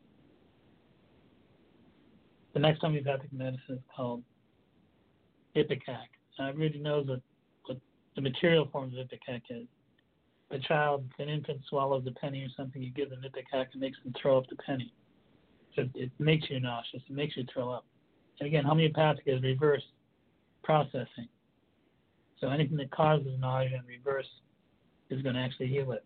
[2.53, 4.23] The next homeopathic medicine is called
[5.55, 6.07] Ipecac.
[6.37, 7.21] Now, everybody knows what,
[7.65, 7.77] what
[8.15, 9.67] the material form of Ipecac is.
[10.51, 13.97] A child, an infant swallows a penny or something, you give them Ipecac, it makes
[14.03, 14.93] them throw up the penny.
[15.75, 17.85] So it makes you nauseous, it makes you throw up.
[18.39, 19.83] And again, homeopathic is reverse
[20.63, 21.27] processing.
[22.39, 24.27] So anything that causes nausea and reverse
[25.09, 26.05] is going to actually heal it.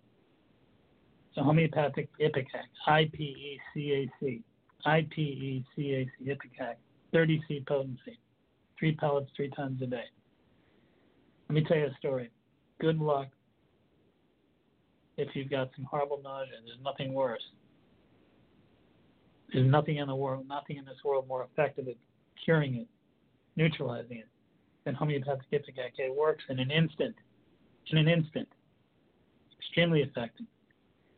[1.36, 4.42] So homeopathic Ipecac, I-P-E-C-A-C,
[4.86, 6.76] I-P-E-C-A-C, Ipecac,
[7.12, 8.20] 30 C potency,
[8.80, 10.06] three pellets three times a day.
[11.50, 12.32] Let me tell you a story.
[12.80, 13.28] Good luck
[15.18, 16.54] if you've got some horrible nausea.
[16.65, 17.42] There's nothing worse.
[19.52, 21.96] There's nothing in the world, nothing in this world more effective at
[22.46, 22.88] curing it,
[23.56, 24.28] neutralizing it,
[24.86, 25.94] than homeopathic Ipecac.
[25.98, 27.15] It works in an instant.
[27.92, 28.48] In an instant.
[29.60, 30.46] Extremely effective.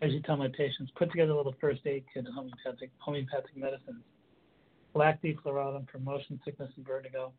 [0.01, 3.55] As you tell my patients, put together a little first aid kit of homeopathic homeopathic
[3.55, 4.03] medicines.
[4.93, 7.31] Lac defloratum for motion sickness and vertigo.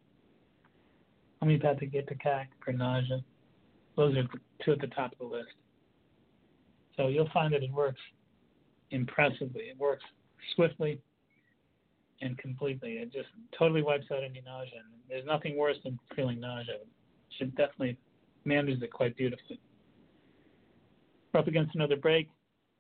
[1.43, 1.91] Homeopathic
[2.65, 3.21] for nausea.
[3.97, 4.23] Those are
[4.65, 5.51] two at the top of the list.
[6.97, 8.01] So you'll find that it works
[8.93, 9.63] impressively.
[9.63, 10.05] It works
[10.55, 11.01] swiftly
[12.21, 12.93] and completely.
[12.93, 13.29] It just
[13.59, 14.83] totally wipes out any nausea.
[14.85, 16.75] And there's nothing worse than feeling nausea.
[17.41, 17.97] It definitely
[18.45, 19.59] manages it quite beautifully.
[21.35, 22.29] We're up against another break.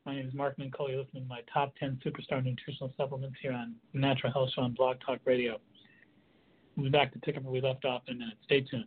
[0.06, 0.90] My name is Mark Mincolla.
[0.90, 4.72] You're listening to my top 10 superstar nutritional supplements here on Natural Health Show on
[4.74, 5.58] Blog Talk Radio.
[6.76, 8.36] We'll be back to pick up where we left off in a minute.
[8.44, 8.86] Stay tuned.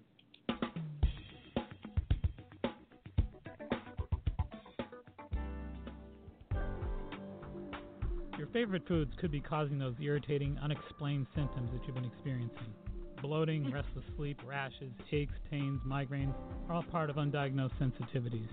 [8.38, 12.74] Your favorite foods could be causing those irritating, unexplained symptoms that you've been experiencing.
[13.22, 13.74] Bloating, mm-hmm.
[13.74, 16.34] restless sleep, rashes, aches, pains, migraines
[16.68, 18.50] are all part of undiagnosed sensitivities.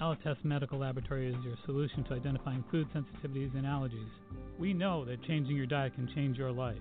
[0.00, 4.10] Alletess Medical Laboratory is your solution to identifying food sensitivities and allergies.
[4.58, 6.76] We know that changing your diet can change your life.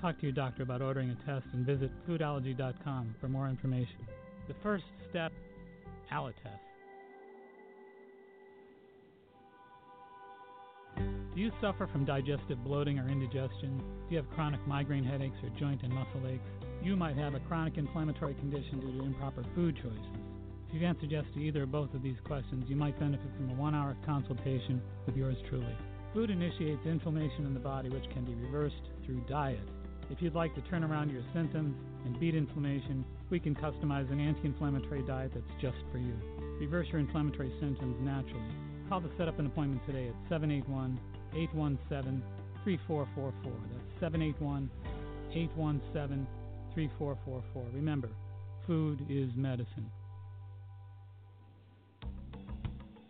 [0.00, 4.06] Talk to your doctor about ordering a test and visit foodallergy.com for more information.
[4.46, 5.32] The first step,
[6.12, 6.60] Alletess.
[10.96, 13.78] Do you suffer from digestive bloating or indigestion?
[13.78, 16.42] Do you have chronic migraine headaches or joint and muscle aches?
[16.82, 19.98] You might have a chronic inflammatory condition due to improper food choices.
[20.68, 23.50] If you've answered yes to either or both of these questions, you might benefit from
[23.50, 25.76] a one hour consultation with yours truly.
[26.14, 29.60] Food initiates inflammation in the body, which can be reversed through diet.
[30.10, 34.20] If you'd like to turn around your symptoms and beat inflammation, we can customize an
[34.20, 36.14] anti inflammatory diet that's just for you.
[36.58, 38.54] Reverse your inflammatory symptoms naturally.
[38.88, 40.98] Call to set up an appointment today at 781
[41.34, 42.22] 817
[42.64, 43.52] 3444.
[43.52, 44.70] That's 781
[45.32, 46.26] 817
[46.74, 47.64] 3444.
[47.74, 48.08] Remember,
[48.66, 49.90] food is medicine.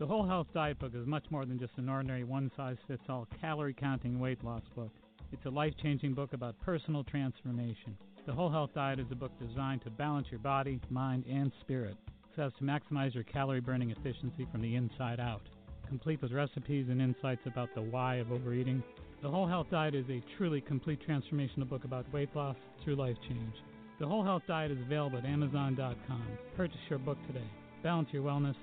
[0.01, 3.03] The Whole Health Diet Book is much more than just an ordinary one size fits
[3.09, 4.93] all calorie counting weight loss book.
[5.33, 7.97] It's a life changing book about personal transformation.
[8.27, 11.97] The Whole Health Diet is a book designed to balance your body, mind, and spirit
[12.35, 15.43] so as to maximize your calorie burning efficiency from the inside out.
[15.87, 18.83] Complete with recipes and insights about the why of overeating,
[19.23, 23.17] the Whole Health Diet is a truly complete transformational book about weight loss through life
[23.29, 23.55] change.
[23.99, 26.27] The Whole Health Diet is available at Amazon.com.
[26.57, 27.51] Purchase your book today.
[27.83, 28.57] Balance your wellness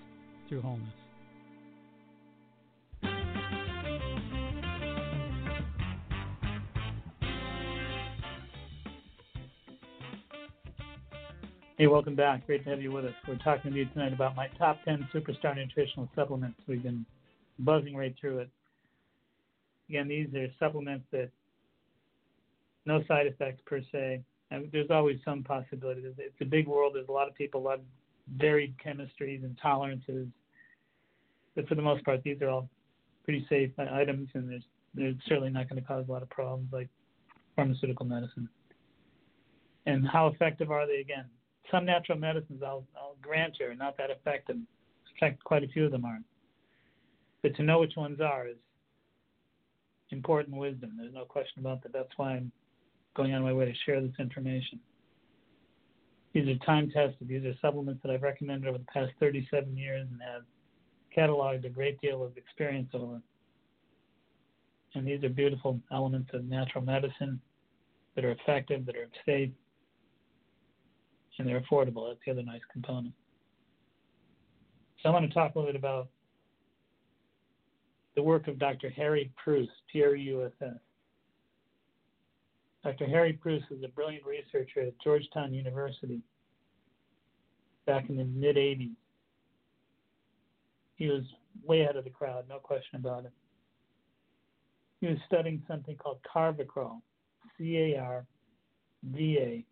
[0.48, 1.05] through wholeness.
[11.78, 12.46] Hey, welcome back.
[12.46, 13.14] Great to have you with us.
[13.28, 16.58] We're talking to you tonight about my top 10 superstar nutritional supplements.
[16.68, 17.06] We've been
[17.60, 18.50] buzzing right through it.
[19.90, 21.32] Again, these are supplements that
[22.86, 24.22] no side effects per se.
[24.52, 26.04] And there's always some possibility.
[26.06, 26.94] It's a big world.
[26.96, 27.86] There's a lot of people, a lot of
[28.38, 30.30] varied chemistries and tolerances.
[31.58, 32.70] But for the most part, these are all
[33.26, 36.70] pretty safe items, and there's, they're certainly not going to cause a lot of problems
[36.72, 36.88] like
[37.58, 38.48] pharmaceutical medicine.
[39.86, 41.02] And how effective are they?
[41.02, 41.26] Again,
[41.72, 44.56] some natural medicines, I'll, I'll grant you, are not that effective.
[44.56, 44.68] In
[45.20, 46.26] fact, quite a few of them aren't.
[47.42, 48.58] But to know which ones are is
[50.12, 50.94] important wisdom.
[50.98, 51.94] There's no question about that.
[51.94, 52.52] That's why I'm
[53.16, 54.80] going on my way to share this information.
[56.34, 57.28] These are time tested.
[57.28, 60.44] These are supplements that I've recommended over the past 37 years and have
[61.16, 63.22] cataloged a great deal of experience over.
[64.96, 67.40] And these are beautiful elements of natural medicine
[68.16, 69.50] that are effective, that are safe,
[71.38, 72.10] and they're affordable.
[72.10, 73.14] That's the other nice component.
[75.02, 76.10] So I want to talk a little bit about
[78.16, 78.90] the work of Dr.
[78.90, 80.80] Harry Preuss, P-R-U-S-S.
[82.84, 83.08] Dr.
[83.08, 86.22] Harry Preuss is a brilliant researcher at Georgetown University
[87.86, 88.96] back in the mid 80s.
[90.96, 91.24] He was
[91.64, 93.32] way ahead of the crowd, no question about it.
[95.02, 97.02] He was studying something called carvacrol,
[97.58, 98.26] C A R
[99.04, 99.66] V A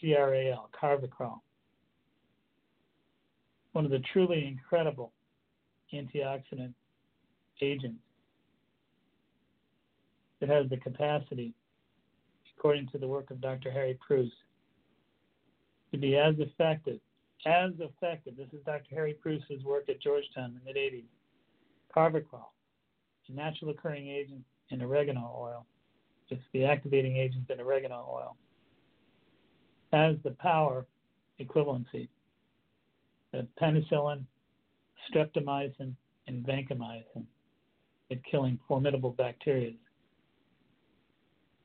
[0.00, 1.40] C R A L, carvacrol.
[3.72, 5.12] One of the truly incredible
[5.92, 6.74] antioxidant
[7.60, 8.02] agents
[10.40, 11.54] that has the capacity,
[12.56, 13.70] according to the work of Dr.
[13.70, 14.30] Harry Preuss,
[15.92, 17.00] to be as effective
[17.46, 18.36] as effective.
[18.36, 18.94] This is Dr.
[18.94, 21.04] Harry Preuss's work at Georgetown in the mid 80s.
[21.94, 22.46] Carvacrol,
[23.28, 25.66] a natural occurring agent in oregano oil,
[26.30, 28.36] it's the activating agent in oregano oil,
[29.94, 30.86] has the power
[31.40, 32.08] equivalency
[33.32, 34.24] that penicillin,
[35.10, 35.94] streptomycin,
[36.26, 37.24] and vancomycin
[38.10, 39.72] at killing formidable bacteria.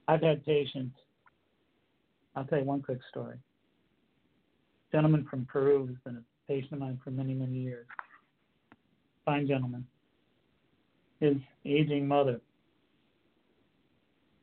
[0.08, 0.96] I've had patients,
[2.36, 3.38] I'll tell you one quick story.
[4.92, 7.86] A gentleman from Peru who's been a patient of mine for many, many years.
[9.26, 9.86] Fine gentleman.
[11.20, 12.42] His aging mother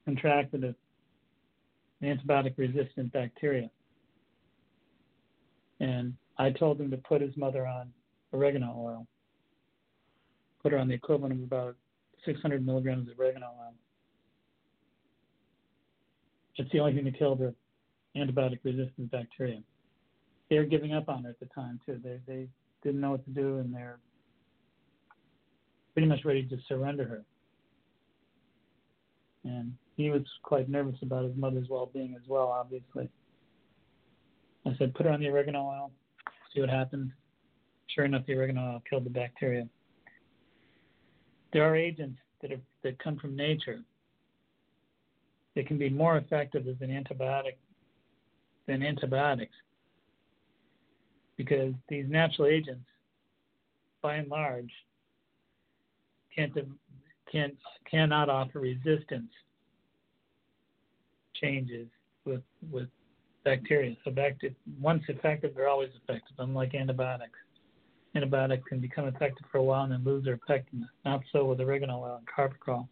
[0.05, 0.77] contracted an
[2.03, 3.71] antibiotic resistant bacteria.
[5.81, 7.91] And I told him to put his mother on
[8.33, 9.07] oregano oil.
[10.63, 11.77] Put her on the equivalent of about
[12.25, 13.75] 600 milligrams of oregano oil.
[16.57, 17.55] It's the only thing to kill the
[18.17, 19.61] antibiotic resistant bacteria.
[20.49, 22.01] They were giving up on her at the time too.
[22.03, 22.49] They they
[22.83, 23.99] didn't know what to do and they're
[25.93, 27.25] pretty much ready to surrender her.
[29.45, 33.09] And he was quite nervous about his mother's well being as well, obviously.
[34.67, 35.93] I said, put her on the oregano oil,
[36.53, 37.11] see what happens.
[37.87, 39.69] Sure enough, the oregano oil killed the bacteria.
[41.53, 43.81] There are agents that, are, that come from nature
[45.55, 47.57] that can be more effective as an antibiotic
[48.67, 49.55] than antibiotics
[51.37, 52.85] because these natural agents,
[54.03, 54.71] by and large,
[56.35, 56.53] can't,
[57.31, 57.55] can't
[57.91, 59.31] cannot offer resistance
[61.41, 61.87] changes
[62.25, 62.89] with with
[63.47, 63.97] bacteria.
[64.05, 64.13] So
[64.81, 67.39] once effective, they're always effective, unlike antibiotics.
[68.17, 70.91] Antibiotics can become effective for a while and then lose their effectiveness.
[71.05, 72.89] Not so with oregano oil and carvacrol.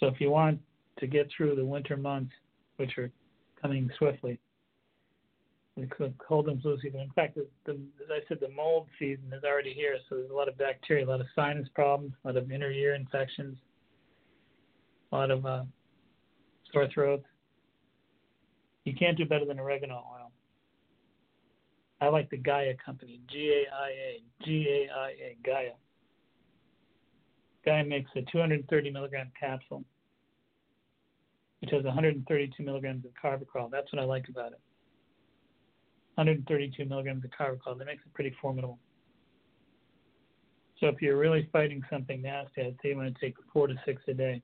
[0.00, 0.58] So if you want
[0.98, 2.32] to get through the winter months,
[2.76, 3.10] which are
[3.60, 4.38] coming swiftly,
[5.76, 5.86] the
[6.26, 6.62] cold and.
[6.62, 10.30] In fact, the, the, as I said, the mold season is already here, so there's
[10.30, 13.58] a lot of bacteria, a lot of sinus problems, a lot of inner ear infections,
[15.12, 15.64] a lot of uh,
[16.72, 17.26] sore throats.
[18.86, 20.30] You can't do better than oregano oil.
[22.00, 25.72] I like the Gaia company, G A I A, G A I A, Gaia.
[27.64, 29.84] Gaia makes a 230 milligram capsule,
[31.60, 33.68] which has 132 milligrams of carvacrol.
[33.72, 34.60] That's what I like about it.
[36.14, 37.76] 132 milligrams of carvacrol.
[37.76, 38.78] That makes it pretty formidable.
[40.78, 43.74] So if you're really fighting something nasty, I'd say you want to take four to
[43.84, 44.42] six a day.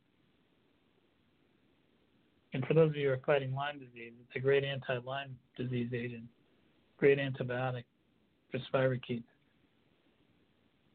[2.54, 5.90] And for those of you who are fighting Lyme disease, it's a great anti-Lyme disease
[5.94, 6.24] agent,
[6.98, 7.84] great antibiotic
[8.50, 9.24] for spirochetes.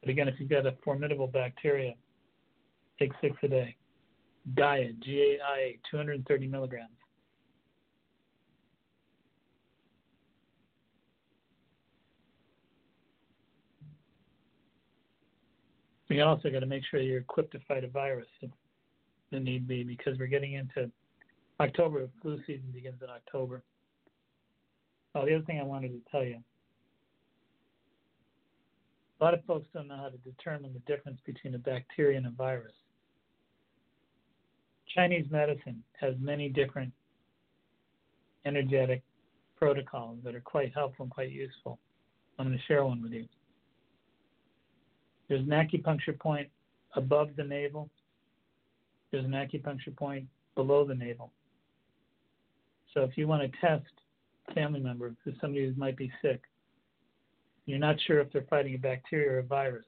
[0.01, 1.93] But again, if you've got a formidable bacteria,
[2.99, 3.76] take six a day.
[4.55, 6.91] Gaia, G-A-I-A, 230 milligrams.
[16.10, 18.49] We also got to make sure you're equipped to fight a virus if
[19.32, 20.89] the need be, because we're getting into
[21.60, 23.64] October, flu season begins in October.
[25.16, 26.38] Oh, the other thing I wanted to tell you
[29.20, 32.28] a lot of folks don't know how to determine the difference between a bacteria and
[32.28, 32.74] a virus.
[34.93, 36.93] Chinese medicine has many different
[38.45, 39.01] energetic
[39.58, 41.80] protocols that are quite helpful and quite useful.
[42.38, 43.26] I'm going to share one with you.
[45.28, 46.47] There's an acupuncture point
[46.95, 47.89] above the navel.
[49.12, 51.32] There's an acupuncture point below the navel.
[52.93, 53.85] So if you want to test
[54.49, 56.41] a family member, somebody who might be sick,
[57.65, 59.85] you're not sure if they're fighting a bacteria or a virus,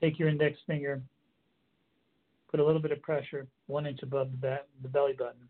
[0.00, 1.02] take your index finger,
[2.50, 5.48] put a little bit of pressure one inch above the, bat, the belly button.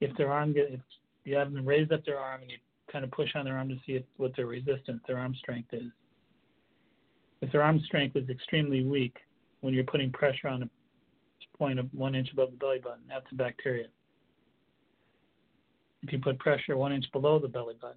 [0.00, 0.80] If their arm get, if
[1.24, 2.58] you have them raise up their arm and you
[2.92, 5.72] kind of push on their arm to see if, what their resistance, their arm strength
[5.72, 5.90] is.
[7.40, 9.16] If their arm strength is extremely weak
[9.60, 10.68] when you're putting pressure on a
[11.56, 13.86] point of one inch above the belly button, that's a bacteria.
[16.02, 17.96] If you put pressure one inch below the belly button,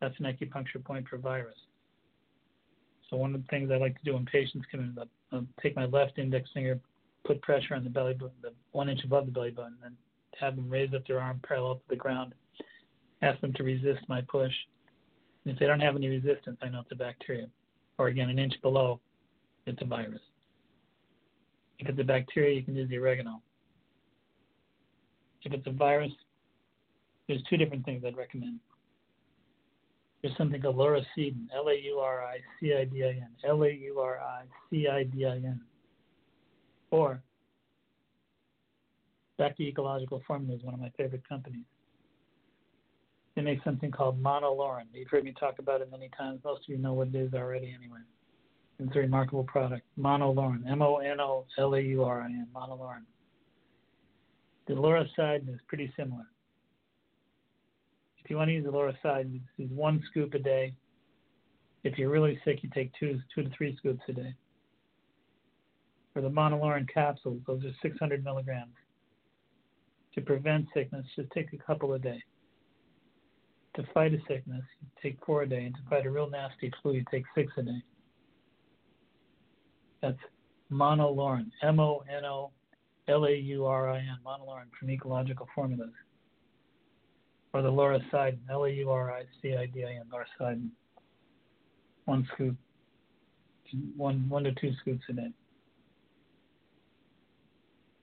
[0.00, 1.56] that's an acupuncture point for virus.
[3.08, 4.96] So one of the things I like to do when patients come in,
[5.32, 6.80] I'll take my left index finger,
[7.24, 9.94] put pressure on the belly button, the one inch above the belly button, and
[10.38, 12.34] have them raise up their arm parallel to the ground.
[13.22, 14.52] Ask them to resist my push.
[15.44, 17.46] And if they don't have any resistance, I know it's a bacteria.
[17.98, 19.00] Or again, an inch below,
[19.66, 20.20] it's a virus.
[21.78, 23.40] If it's a bacteria, you can use the oregano.
[25.42, 26.12] If it's a virus,
[27.28, 28.60] there's two different things I'd recommend.
[30.22, 35.60] There's something called lauricidin, L-A-U-R-I-C-I-D-I-N, L-A-U-R-I-C-I-D-I-N.
[36.90, 37.22] Or
[39.38, 41.66] Back to Ecological Formula is one of my favorite companies.
[43.34, 44.86] they make something called monolaurin.
[44.94, 46.40] You've heard me talk about it many times.
[46.42, 47.98] Most of you know what it is already anyway.
[48.78, 49.82] It's a remarkable product.
[49.98, 53.04] Monolaurin, M-O-N-O-L-A-U-R-I-N, monolaurin.
[54.68, 56.24] The lauricidin is pretty similar.
[58.26, 60.74] If you want to use the lower side, it's one scoop a day.
[61.84, 64.34] If you're really sick, you take two, two to three scoops a day.
[66.12, 68.74] For the monolaurin capsules, those are 600 milligrams.
[70.16, 72.20] To prevent sickness, just take a couple a day
[73.76, 76.72] to fight a sickness, you take four a day, and to fight a real nasty
[76.82, 77.82] flu, you take six a day.
[80.02, 80.18] That's
[80.72, 82.50] monolaurin, M O N O
[83.06, 85.92] L A U R I N, monolaurin from ecological formulas.
[87.56, 90.68] Or the Laura Siden, L A U R I C I D I N, lauricidin.
[92.04, 92.54] One scoop,
[93.96, 95.30] one, one to two scoops a day.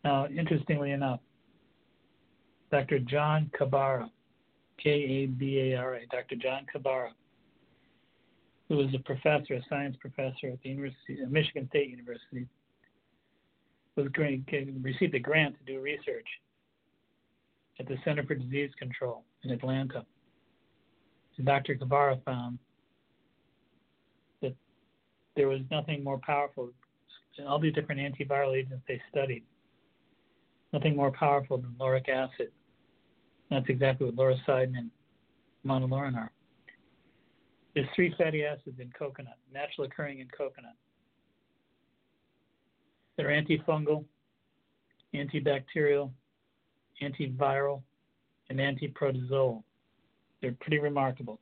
[0.04, 1.20] Now, interestingly enough,
[2.72, 2.97] Dr.
[2.97, 4.10] John Kabara,
[4.82, 6.36] K A B A R A, Dr.
[6.36, 7.10] John Kabara,
[8.70, 12.47] who was a professor, a science professor at the University, uh, Michigan State University,
[13.95, 14.43] was going,
[14.82, 16.28] received a grant to do research
[17.80, 20.05] at the Center for Disease Control in Atlanta.
[21.38, 21.76] And Dr.
[21.76, 22.59] Kabara found
[24.41, 24.55] that
[25.36, 26.71] there was nothing more powerful
[27.38, 29.43] in all the different antiviral agents they studied,
[30.71, 32.51] nothing more powerful than lauric acid
[33.53, 34.91] that's exactly what lauricidin and
[35.65, 36.32] monolaurin are.
[37.76, 40.76] There's three fatty acids in coconut, naturally occurring in coconut.
[43.17, 44.05] They're antifungal,
[45.13, 46.11] antibacterial,
[47.02, 47.82] antiviral,
[48.50, 49.64] and antiprotozoal.
[50.41, 51.39] They're pretty remarkable.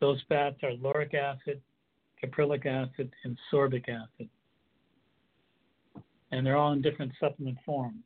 [0.00, 1.60] Those fats are lauric acid,
[2.22, 4.28] caprylic acid, and sorbic acid.
[6.32, 8.02] And they're all in different supplement forms.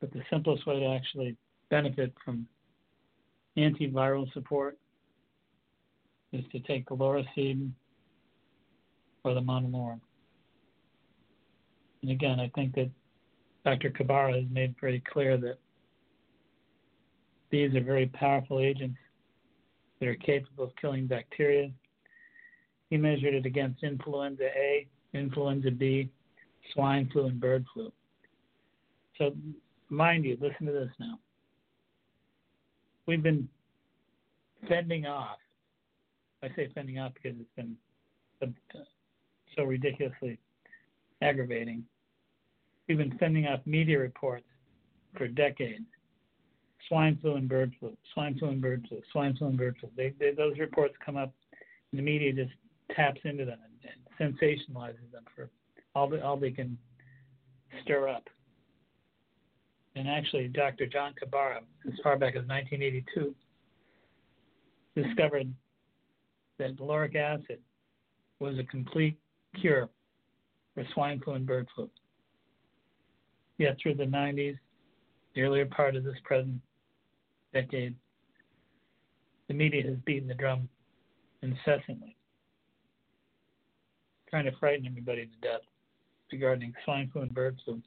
[0.00, 1.36] But the simplest way to actually
[1.70, 2.46] benefit from
[3.56, 4.76] antiviral support
[6.32, 7.70] is to take the lauricidin
[9.24, 10.00] or the monolaurin.
[12.02, 12.90] And again, I think that
[13.64, 13.90] Dr.
[13.90, 15.58] Kabara has made very clear that
[17.50, 18.98] these are very powerful agents
[20.00, 21.70] that are capable of killing bacteria.
[22.90, 26.10] He measured it against influenza A, influenza B,
[26.72, 27.92] swine flu, and bird flu.
[29.18, 29.34] So
[29.88, 31.18] mind you, listen to this now.
[33.06, 33.48] We've been
[34.68, 35.38] fending off.
[36.42, 37.76] I say fending off because it's been
[39.56, 40.38] so ridiculously
[41.22, 41.84] aggravating.
[42.88, 44.46] We've been sending out media reports
[45.16, 45.84] for decades.
[46.88, 49.90] Swine flu and bird flu, swine flu and bird flu, swine flu and bird flu.
[49.96, 51.32] They, they, those reports come up,
[51.90, 52.52] and the media just
[52.94, 55.50] taps into them and, and sensationalizes them for
[55.96, 56.78] all, the, all they can
[57.82, 58.28] stir up
[59.96, 60.86] and actually Dr.
[60.86, 63.34] John Kabara, as far back as 1982,
[64.94, 65.52] discovered
[66.58, 67.58] that lauric acid
[68.38, 69.18] was a complete
[69.58, 69.88] cure
[70.76, 71.90] for swine flu and bird flu.
[73.58, 74.58] Yet through the 90s,
[75.34, 76.60] the earlier part of this present
[77.54, 77.94] decade,
[79.48, 80.68] the media has beaten the drum
[81.42, 82.14] incessantly,
[84.28, 85.62] trying to frighten everybody to death
[86.30, 87.80] regarding swine flu and bird flu.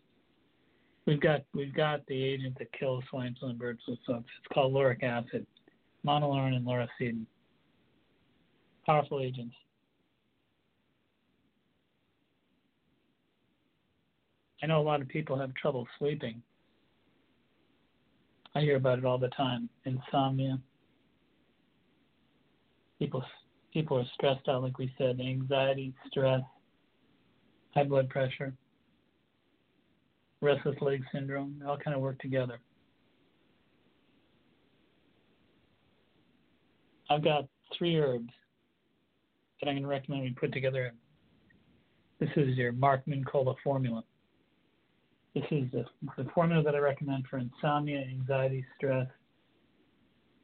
[1.05, 3.97] We've got we've got the agent that kills swine flu and bird flu.
[4.07, 4.23] It's
[4.53, 5.45] called lauric acid,
[6.05, 7.25] monolaurin and lauricidin.
[8.85, 9.55] Powerful agents.
[14.61, 16.41] I know a lot of people have trouble sleeping.
[18.55, 19.69] I hear about it all the time.
[19.85, 20.59] Insomnia.
[22.97, 23.23] People
[23.71, 26.41] people are stressed out, like we said, anxiety, stress,
[27.73, 28.53] high blood pressure
[30.41, 32.59] restless leg syndrome, they all kind of work together.
[37.09, 37.47] I've got
[37.77, 38.29] three herbs
[39.59, 40.93] that I'm going to recommend we put together.
[42.19, 44.03] This is your Mark Mincolla formula.
[45.35, 45.85] This is the,
[46.17, 49.07] the formula that I recommend for insomnia, anxiety, stress,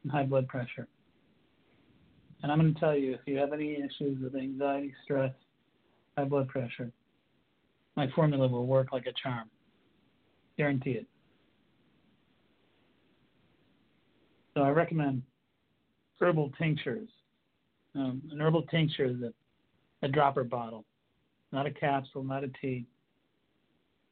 [0.04, 0.88] and high blood pressure.
[2.44, 5.34] And I'm going to tell you if you have any issues with anxiety, stress,
[6.16, 6.92] high blood pressure,
[7.96, 9.50] my formula will work like a charm.
[10.58, 11.08] Guarantee it.
[14.54, 15.24] So I recommend
[16.20, 17.10] herbal tinctures.
[17.96, 19.34] Um, an herbal tincture is a,
[20.06, 20.86] a dropper bottle,
[21.52, 22.86] not a capsule, not a tea,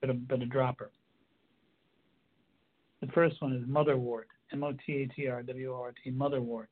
[0.03, 0.91] but a, but a dropper.
[2.99, 6.11] The first one is motherwort, M O T A T R W O R T,
[6.11, 6.67] motherwort.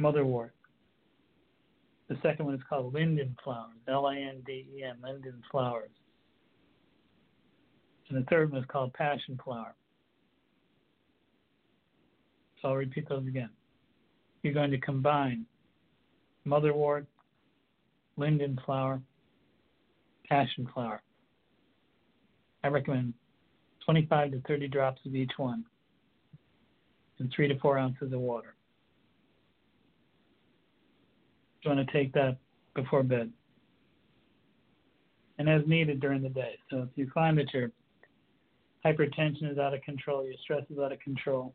[0.00, 0.50] Motherwort.
[2.08, 5.90] The second one is called linden flowers, L I N D E N, linden flowers.
[8.08, 9.74] And the third one is called passion flower,
[12.60, 13.50] So I'll repeat those again.
[14.42, 15.46] You're going to combine
[16.44, 17.06] motherwort,
[18.16, 19.00] linden flower,
[20.28, 21.02] passion flower.
[22.66, 23.14] I recommend
[23.84, 25.64] 25 to 30 drops of each one
[27.20, 28.56] and three to four ounces of water.
[31.62, 32.38] You want to take that
[32.74, 33.30] before bed
[35.38, 36.58] and as needed during the day.
[36.68, 37.70] So if you find that your
[38.84, 41.54] hypertension is out of control, your stress is out of control,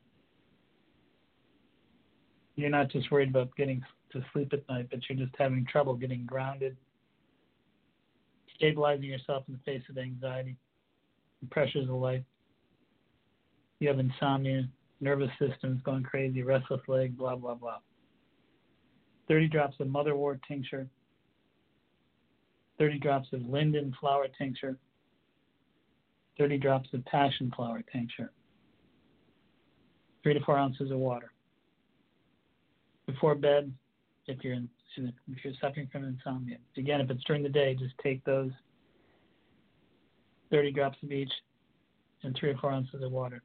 [2.55, 3.83] you're not just worried about getting
[4.13, 6.77] to sleep at night, but you're just having trouble getting grounded,
[8.55, 10.55] stabilizing yourself in the face of anxiety,
[11.49, 12.23] pressures of life.
[13.79, 14.67] You have insomnia,
[14.99, 17.79] nervous system's going crazy, restless leg, blah, blah, blah.
[19.27, 20.87] 30 drops of motherwort tincture,
[22.77, 24.77] 30 drops of linden flower tincture,
[26.37, 28.31] 30 drops of passion flower tincture,
[30.23, 31.31] 3 to 4 ounces of water.
[33.07, 33.73] Before bed,
[34.27, 36.57] if you're in, if you're suffering from insomnia.
[36.77, 38.51] Again, if it's during the day, just take those
[40.51, 41.31] 30 drops of each
[42.23, 43.41] and 3 or 4 ounces of water.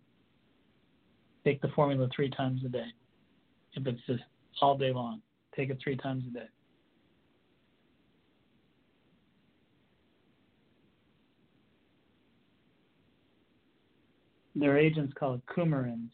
[1.44, 2.88] Take the formula three times a day.
[3.74, 4.22] If it's just
[4.60, 5.22] all day long,
[5.54, 6.46] take it three times a day.
[14.56, 16.08] There are agents called coumarins.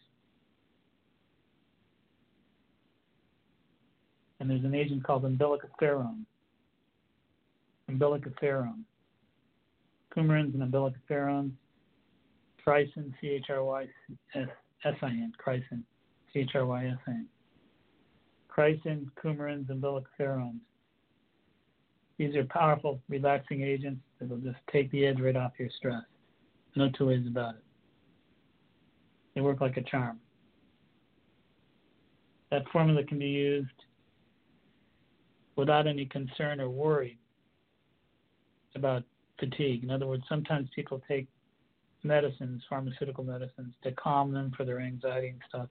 [4.40, 6.24] And there's an agent called umbilicoferone.
[7.88, 8.82] Umbilicoferone.
[10.14, 11.52] Coumarins and umbilicoferone.
[12.66, 15.82] Chrysin, C-H-R-Y-S-I-N, chrysin,
[16.32, 17.26] C-H-R-Y-S-I-N.
[18.48, 20.60] Chrysin, coumarins, umbilicoferones.
[22.18, 26.04] These are powerful relaxing agents that will just take the edge right off your stress.
[26.76, 27.64] No two ways about it.
[29.34, 30.20] They work like a charm.
[32.50, 33.70] That formula can be used
[35.56, 37.18] without any concern or worry
[38.74, 39.04] about
[39.43, 39.82] fatigue.
[39.82, 41.26] In other words, sometimes people take
[42.05, 45.68] medicines, pharmaceutical medicines, to calm them for their anxiety and stuff.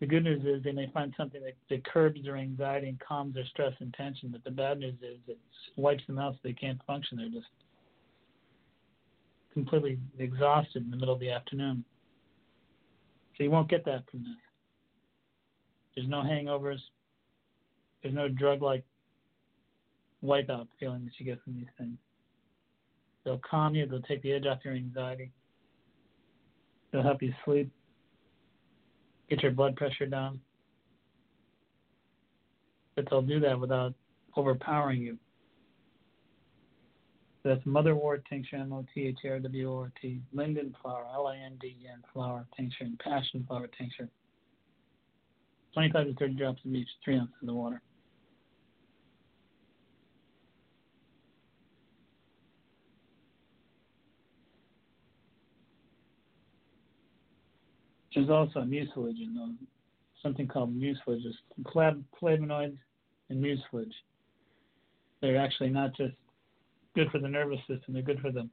[0.00, 3.34] The good news is they may find something that, that curbs their anxiety and calms
[3.34, 5.38] their stress and tension, but the bad news is it
[5.76, 7.16] wipes them out so they can't function.
[7.16, 7.46] They're just
[9.54, 11.84] completely exhausted in the middle of the afternoon.
[13.36, 14.36] So you won't get that from this.
[15.94, 16.80] There's no hangovers.
[18.02, 18.84] There's no drug like
[20.22, 21.96] wipeout feeling that you get from these things.
[23.26, 25.32] They'll calm you, they'll take the edge off your anxiety.
[26.92, 27.68] They'll help you sleep,
[29.28, 30.40] get your blood pressure down.
[32.94, 33.94] But they'll do that without
[34.36, 35.18] overpowering you.
[37.42, 41.06] That's motherwort tincture, M O T H A R W O R T, linden flower,
[41.12, 44.08] L I N D E N flower tincture, and passion flower tincture.
[45.74, 47.82] 25 to 30 drops of each, 3 ounces of the water.
[58.16, 59.18] There's also a mucilage
[60.22, 61.22] something called mucilage,
[61.66, 62.78] flavonoids
[63.28, 63.92] and mucilage.
[65.20, 66.14] They're actually not just
[66.94, 67.92] good for the nervous system.
[67.92, 68.48] They're good for the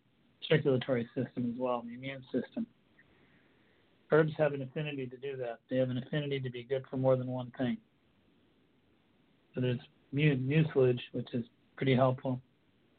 [0.50, 2.68] circulatory system as well, the immune system.
[4.12, 5.60] Herbs have an affinity to do that.
[5.70, 7.78] They have an affinity to be good for more than one thing.
[9.56, 9.80] So there's
[10.14, 11.46] mucilage, which is
[11.78, 12.42] pretty helpful.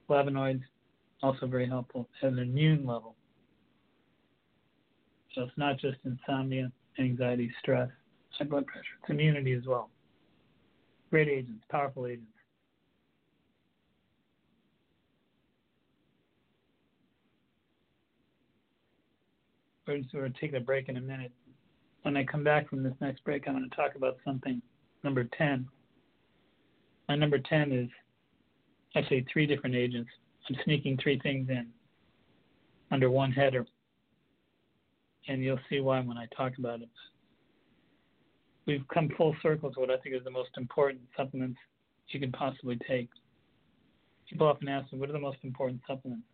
[0.09, 0.63] Flavonoids,
[1.23, 2.09] also very helpful.
[2.23, 3.17] at an immune level.
[5.35, 7.91] So it's not just insomnia, anxiety, stress,
[8.39, 8.85] high blood pressure.
[9.03, 9.91] It's immunity as well.
[11.11, 12.29] Great agents, powerful agents.
[19.87, 21.33] we're just going to take a break in a minute.
[22.03, 24.61] When I come back from this next break, I'm going to talk about something
[25.03, 25.67] number 10.
[27.09, 27.89] My number 10 is
[28.97, 30.11] actually three different agents.
[30.49, 31.67] I'm sneaking three things in
[32.91, 33.67] under one header,
[35.29, 36.89] and you'll see why when I talk about it.
[38.67, 41.59] We've come full circle to what I think is the most important supplements
[42.09, 43.09] you can possibly take.
[44.29, 46.27] People often ask me, what are the most important supplements?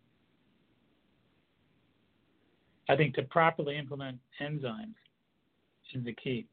[2.89, 4.95] I think to properly implement enzymes
[5.93, 6.47] is the key.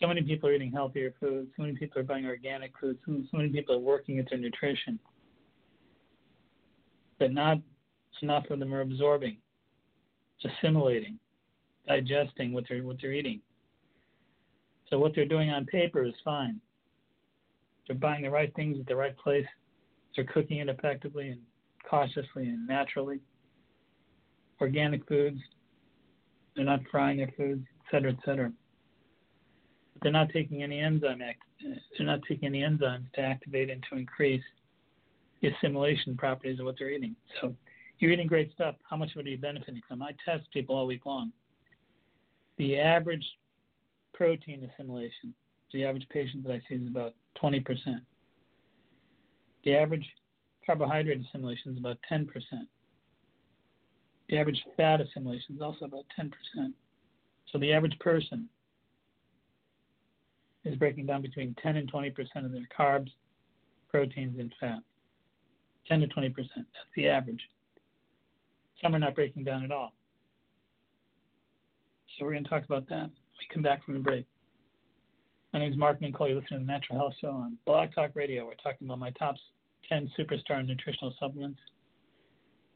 [0.00, 1.48] So many people are eating healthier foods.
[1.56, 2.98] So many people are buying organic foods.
[3.06, 4.98] So, many people are working at their nutrition,
[7.18, 7.58] but not
[8.22, 9.36] enough of them are absorbing,
[10.44, 11.18] assimilating,
[11.86, 13.40] digesting what they're what they're eating.
[14.88, 16.60] So what they're doing on paper is fine.
[17.86, 19.46] They're buying the right things at the right place.
[20.14, 21.40] They're cooking it effectively and
[21.88, 23.20] cautiously and naturally
[24.60, 25.38] organic foods.
[26.54, 28.52] They're not frying their foods, et cetera, et cetera.
[30.02, 31.42] they're not taking any enzyme act,
[31.96, 34.42] they're not taking any enzymes to activate and to increase
[35.40, 37.16] the assimilation properties of what they're eating.
[37.40, 37.54] So
[38.00, 38.74] you're eating great stuff.
[38.88, 40.02] How much of it are you benefiting from?
[40.02, 41.32] I test people all week long.
[42.56, 43.24] The average
[44.14, 45.34] protein assimilation,
[45.72, 47.64] the average patient that I see is about 20%.
[49.64, 50.06] The average
[50.64, 52.26] carbohydrate assimilation is about 10%.
[54.28, 56.30] The average fat assimilation is also about 10%.
[57.52, 58.48] So the average person
[60.64, 63.10] is breaking down between 10 and 20% of their carbs,
[63.88, 64.78] proteins, and fat.
[65.88, 66.34] 10 to 20%.
[66.36, 67.40] That's the average.
[68.82, 69.92] Some are not breaking down at all.
[72.18, 74.26] So we're going to talk about that when we come back from the break.
[75.52, 76.30] My name is Mark Mincolla.
[76.30, 78.46] You're listening to the Natural Health Show on Blog Talk Radio.
[78.46, 79.36] We're talking about my top
[79.88, 81.58] 10 superstar nutritional supplements.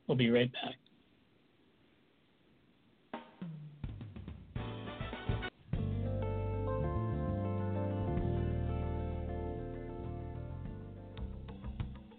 [0.06, 0.74] We'll be right back.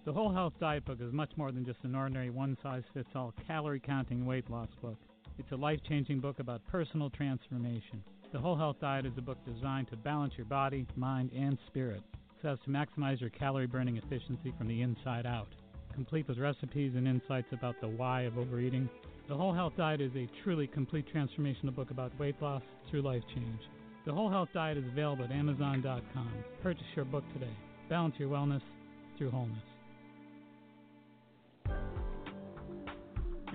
[0.05, 3.09] The Whole Health Diet Book is much more than just an ordinary one size fits
[3.15, 4.97] all calorie counting weight loss book.
[5.39, 8.03] It's a life changing book about personal transformation.
[8.31, 12.03] The Whole Health Diet is a book designed to balance your body, mind, and spirit
[12.39, 15.47] so as to maximize your calorie burning efficiency from the inside out.
[15.95, 18.87] Complete with recipes and insights about the why of overeating,
[19.27, 23.23] The Whole Health Diet is a truly complete transformational book about weight loss through life
[23.33, 23.61] change.
[24.05, 26.31] The Whole Health Diet is available at Amazon.com.
[26.61, 27.57] Purchase your book today.
[27.89, 28.61] Balance your wellness
[29.17, 29.74] through wholeness.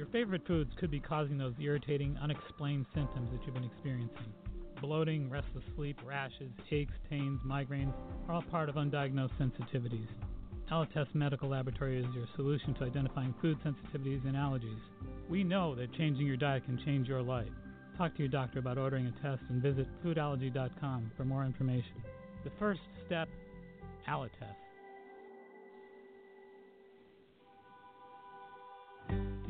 [0.01, 4.32] Your favorite foods could be causing those irritating, unexplained symptoms that you've been experiencing.
[4.80, 7.92] Bloating, restless sleep, rashes, aches, pains, migraines
[8.26, 10.09] are all part of undiagnosed sensitivities.
[10.70, 14.80] Alletess Medical Laboratory is your solution to identifying food sensitivities and allergies.
[15.28, 17.53] We know that changing your diet can change your life.
[17.98, 22.03] Talk to your doctor about ordering a test and visit foodallergy.com for more information.
[22.44, 23.28] The first step
[24.09, 24.60] Alletess.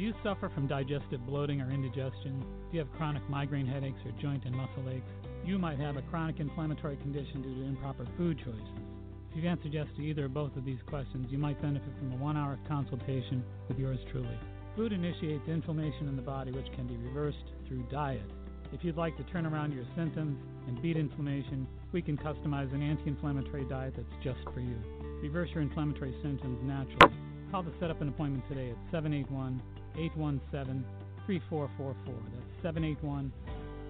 [0.00, 2.40] Do you suffer from digestive bloating or indigestion?
[2.40, 5.04] Do you have chronic migraine headaches or joint and muscle aches?
[5.44, 8.80] You might have a chronic inflammatory condition due to improper food choices.
[9.28, 12.12] If you've answered yes to either or both of these questions, you might benefit from
[12.12, 14.38] a one hour consultation with yours truly.
[14.74, 18.24] Food initiates inflammation in the body, which can be reversed through diet.
[18.72, 22.80] If you'd like to turn around your symptoms and beat inflammation, we can customize an
[22.80, 24.78] anti inflammatory diet that's just for you.
[25.22, 27.14] Reverse your inflammatory symptoms naturally.
[27.50, 29.60] Call to set up an appointment today at 781
[29.96, 30.84] 817
[31.26, 32.14] 3444.
[32.14, 33.32] That's 781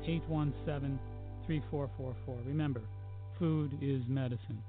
[0.05, 0.98] 817
[1.46, 2.36] 3444.
[2.46, 2.82] Remember,
[3.38, 4.62] food is medicine.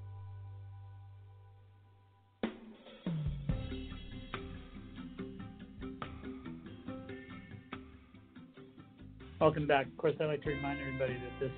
[9.41, 9.88] Welcome back.
[9.88, 11.51] Of course, I'd like to remind everybody that this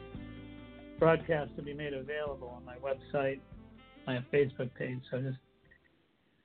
[0.99, 3.41] broadcast will be made available on my website,
[4.07, 5.01] my Facebook page.
[5.11, 5.37] So just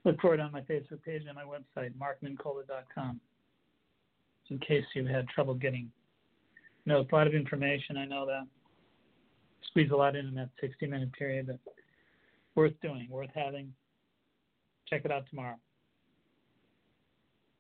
[0.09, 3.21] look for it on my Facebook page and my website, markmincolla.com.
[4.51, 5.91] In case you had trouble getting,
[6.85, 7.99] you know, a lot of information.
[7.99, 8.47] I know that
[9.67, 11.59] squeeze a lot in in that 60 minute period, but
[12.55, 13.75] worth doing, worth having.
[14.89, 15.57] Check it out tomorrow.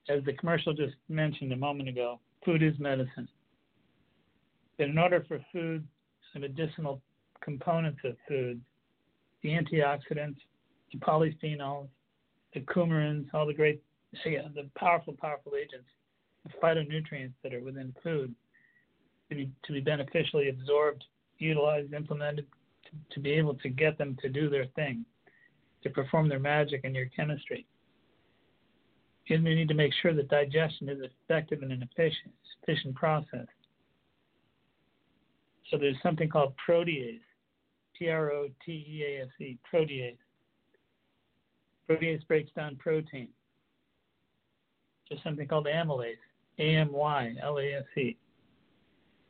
[0.08, 3.28] As the commercial just mentioned a moment ago, food is medicine.
[4.78, 5.86] But in order for food,
[6.32, 7.02] the medicinal
[7.42, 8.62] components of food,
[9.42, 10.38] the antioxidants,
[10.90, 11.88] the polyphenols,
[12.54, 13.82] the coumarins, all the great,
[14.24, 15.88] yeah, uh, the powerful, powerful agents,
[16.44, 18.34] the phytonutrients that are within food,
[19.28, 21.04] to be, to be beneficially absorbed,
[21.38, 22.46] utilized, implemented,
[22.84, 25.04] to, to be able to get them to do their thing,
[25.82, 27.66] to perform their magic in your chemistry.
[29.26, 32.32] You need to make sure that digestion is effective and an efficient,
[32.62, 33.46] efficient process.
[35.70, 37.20] So there's something called protease,
[37.98, 40.16] P R O T E A S E, protease.
[41.88, 43.28] Protease breaks down protein.
[45.08, 46.16] There's something called amylase,
[46.58, 48.16] A M Y L A S E.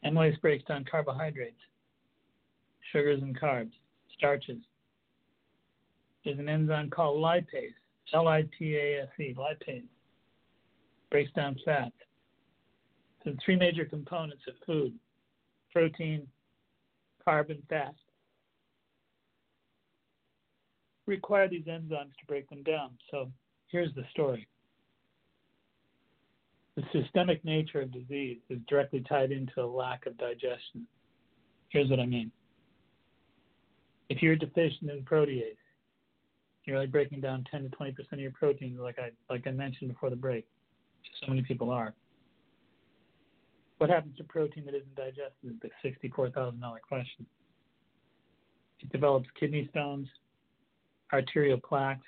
[0.05, 1.61] Amylase breaks down carbohydrates,
[2.93, 3.73] sugars and carbs,
[4.17, 4.59] starches.
[6.25, 7.75] There's an enzyme called lipase,
[8.13, 9.85] L I P A S E, lipase.
[11.11, 11.93] Breaks down fat.
[13.25, 14.93] So the three major components of food
[15.73, 16.27] protein,
[17.27, 17.95] carb, and fat.
[21.09, 22.91] Require these enzymes to break them down.
[23.11, 23.31] So
[23.69, 24.47] here's the story.
[26.77, 30.87] The systemic nature of disease is directly tied into a lack of digestion.
[31.71, 32.31] Here's what I mean.
[34.11, 35.57] If you're deficient in protease,
[36.65, 39.51] you're only breaking down 10 to 20 percent of your proteins, like I like I
[39.51, 40.47] mentioned before the break.
[41.23, 41.95] So many people are.
[43.79, 47.25] What happens to protein that isn't digested is the $64,000 question.
[48.81, 50.09] It develops kidney stones,
[51.13, 52.07] arterial plaques,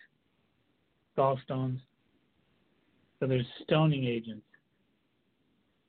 [1.16, 1.80] gallstones.
[3.18, 4.44] So there's stoning agents.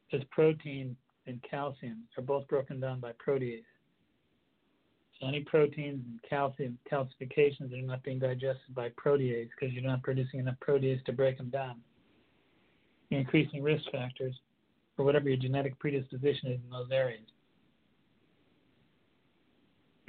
[0.09, 0.95] Because protein
[1.27, 3.63] and calcium are both broken down by protease.
[5.19, 10.03] So any proteins and calcium calcifications are not being digested by protease because you're not
[10.03, 11.75] producing enough protease to break them down.
[13.09, 14.35] You're increasing risk factors
[14.95, 17.23] for whatever your genetic predisposition is in those areas.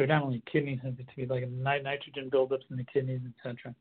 [0.02, 3.72] Predominantly kidney sensitivity, like nitrogen buildups in the kidneys, etc.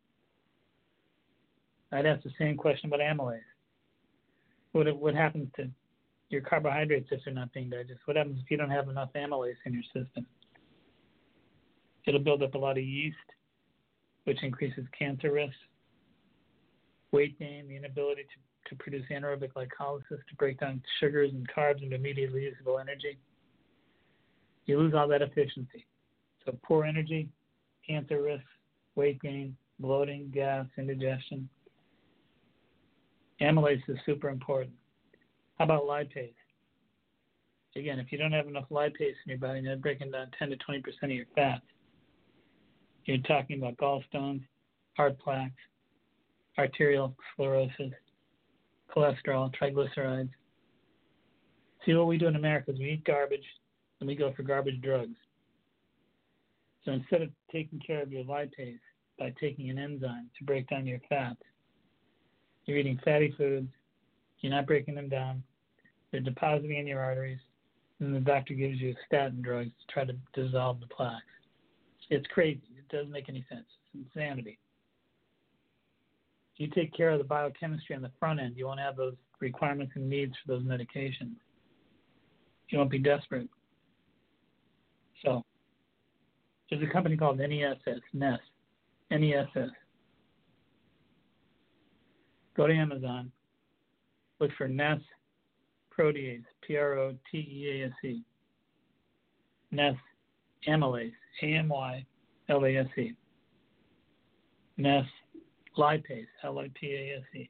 [1.92, 3.40] I'd ask the same question about amylase.
[4.72, 5.68] What what happens to
[6.30, 7.98] your carbohydrates if they're not being digested?
[8.06, 10.28] What happens if you don't have enough amylase in your system?
[12.06, 13.18] It'll build up a lot of yeast,
[14.26, 15.56] which increases cancer risk,
[17.12, 21.82] weight gain, the inability to, to produce anaerobic glycolysis to break down sugars and carbs
[21.82, 23.18] into immediately usable energy.
[24.68, 25.88] You lose all that efficiency.
[26.46, 27.30] So poor energy,
[27.88, 28.44] cancer risk,
[28.96, 31.50] weight gain, bloating, gas, indigestion.
[33.42, 34.74] Amylase is super important.
[35.58, 36.34] How about lipase?
[37.76, 40.58] Again, if you don't have enough lipase in your body, you're breaking down 10 to
[40.58, 41.62] 20% of your fat.
[43.06, 44.44] You're talking about gallstones,
[44.96, 45.54] heart plaques,
[46.58, 47.94] arterial sclerosis,
[48.96, 50.30] cholesterol, triglycerides.
[51.86, 53.46] See what we do in America is we eat garbage
[54.00, 55.18] and we go for garbage drugs.
[56.86, 58.80] So instead of taking care of your lipase
[59.20, 61.42] by taking an enzyme to break down your fats,
[62.66, 63.70] you're eating fatty foods,
[64.40, 65.44] you're not breaking them down,
[66.12, 67.40] they're depositing in your arteries,
[68.00, 71.24] and the doctor gives you statin drugs to try to dissolve the plaques.
[72.10, 72.62] It's crazy.
[72.78, 73.66] It doesn't make any sense.
[73.94, 74.58] It's insanity.
[76.56, 79.16] If you take care of the biochemistry on the front end, you won't have those
[79.40, 81.36] requirements and needs for those medications.
[82.70, 83.50] You won't be desperate.
[85.24, 85.46] So,
[86.72, 87.78] there's a company called NESS,
[88.14, 88.40] NESS,
[89.12, 89.70] NESS.
[92.56, 93.32] Go to Amazon,
[94.40, 95.02] look for NESS
[95.96, 98.24] protease, P R O T E A S E.
[99.72, 99.96] NESS
[100.68, 101.12] amylase,
[101.44, 102.06] A M Y
[102.50, 103.14] L A S E.
[104.78, 105.06] NESS
[105.78, 107.50] lipase, L I P A S E.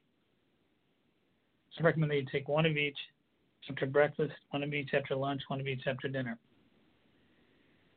[1.78, 2.98] I recommend that you take one of each
[3.70, 6.38] after breakfast, one of each after lunch, one of each after dinner.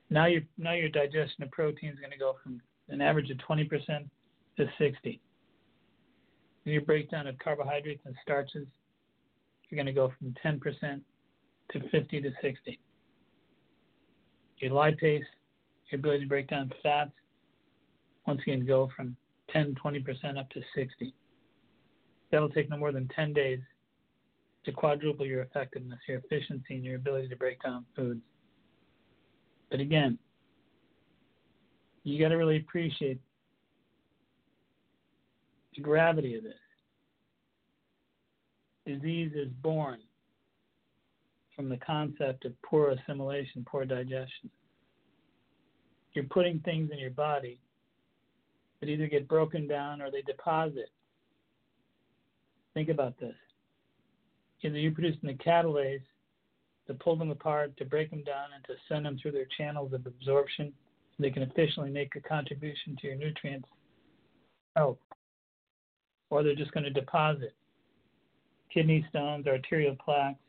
[0.09, 3.37] Now your now your digestion of protein is going to go from an average of
[3.37, 3.67] 20%
[4.57, 5.21] to 60.
[6.65, 8.67] And your breakdown of carbohydrates and starches,
[9.69, 11.01] you're going to go from 10%
[11.71, 12.79] to 50 to 60.
[14.59, 15.23] Your lipase,
[15.91, 17.11] your ability to break down fats,
[18.27, 19.15] once again go from
[19.51, 21.13] 10, 20% up to 60.
[22.31, 23.59] That'll take no more than 10 days
[24.65, 28.21] to quadruple your effectiveness, your efficiency, and your ability to break down foods.
[29.69, 30.17] But again,
[32.03, 33.19] you got to really appreciate
[35.75, 36.53] the gravity of this.
[38.85, 39.99] Disease is born
[41.55, 44.49] from the concept of poor assimilation, poor digestion.
[46.13, 47.59] You're putting things in your body
[48.79, 50.89] that either get broken down or they deposit.
[52.73, 53.35] Think about this.
[54.61, 56.01] Either you're producing the catalase
[56.87, 59.93] to pull them apart, to break them down, and to send them through their channels
[59.93, 60.71] of absorption
[61.11, 63.67] so they can efficiently make a contribution to your nutrients
[64.75, 64.97] health.
[66.29, 67.55] Or they're just going to deposit
[68.73, 70.39] kidney stones, arterial plaques,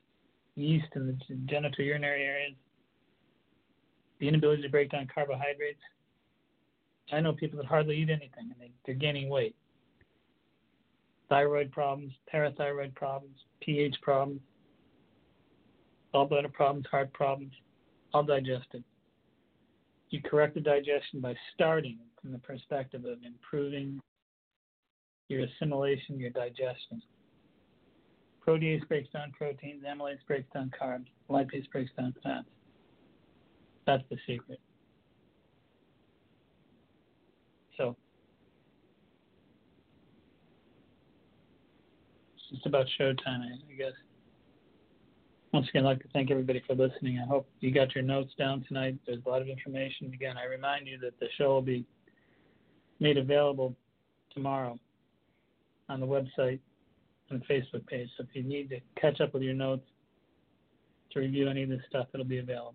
[0.56, 2.54] yeast in the genital urinary areas,
[4.18, 5.80] the inability to break down carbohydrates.
[7.12, 9.54] I know people that hardly eat anything and they, they're gaining weight.
[11.28, 14.40] Thyroid problems, parathyroid problems, pH problems,
[16.16, 17.52] gallbladder problems, heart problems,
[18.14, 18.82] all digested.
[20.10, 24.00] You correct the digestion by starting from the perspective of improving
[25.28, 27.02] your assimilation, your digestion.
[28.46, 32.46] Protease breaks down proteins, amylase breaks down carbs, lipase breaks down fats.
[33.86, 34.60] That's the secret.
[37.76, 37.96] So,
[42.36, 43.92] it's just about showtime, I guess.
[45.56, 47.18] Once again, I'd like to thank everybody for listening.
[47.18, 48.98] I hope you got your notes down tonight.
[49.06, 50.12] There's a lot of information.
[50.12, 51.86] Again, I remind you that the show will be
[53.00, 53.74] made available
[54.34, 54.78] tomorrow
[55.88, 56.58] on the website
[57.30, 58.10] and Facebook page.
[58.18, 59.86] So if you need to catch up with your notes
[61.12, 62.74] to review any of this stuff, it'll be available.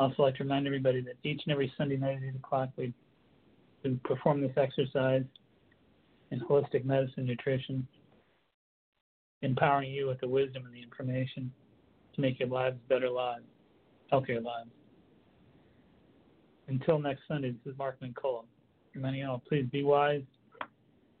[0.00, 2.70] I'd also like to remind everybody that each and every Sunday night at 8 o'clock
[2.76, 2.92] we,
[3.84, 5.22] we perform this exercise
[6.32, 7.86] in holistic medicine, nutrition,
[9.46, 11.50] empowering you with the wisdom and the information
[12.14, 13.44] to make your lives better lives,
[14.10, 14.70] healthier lives.
[16.68, 17.98] Until next Sunday, this is Mark.
[18.94, 20.22] Reminding you all, please be wise,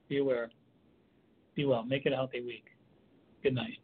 [0.08, 0.50] be aware,
[1.54, 2.64] be well, make it a healthy week.
[3.42, 3.78] Good night.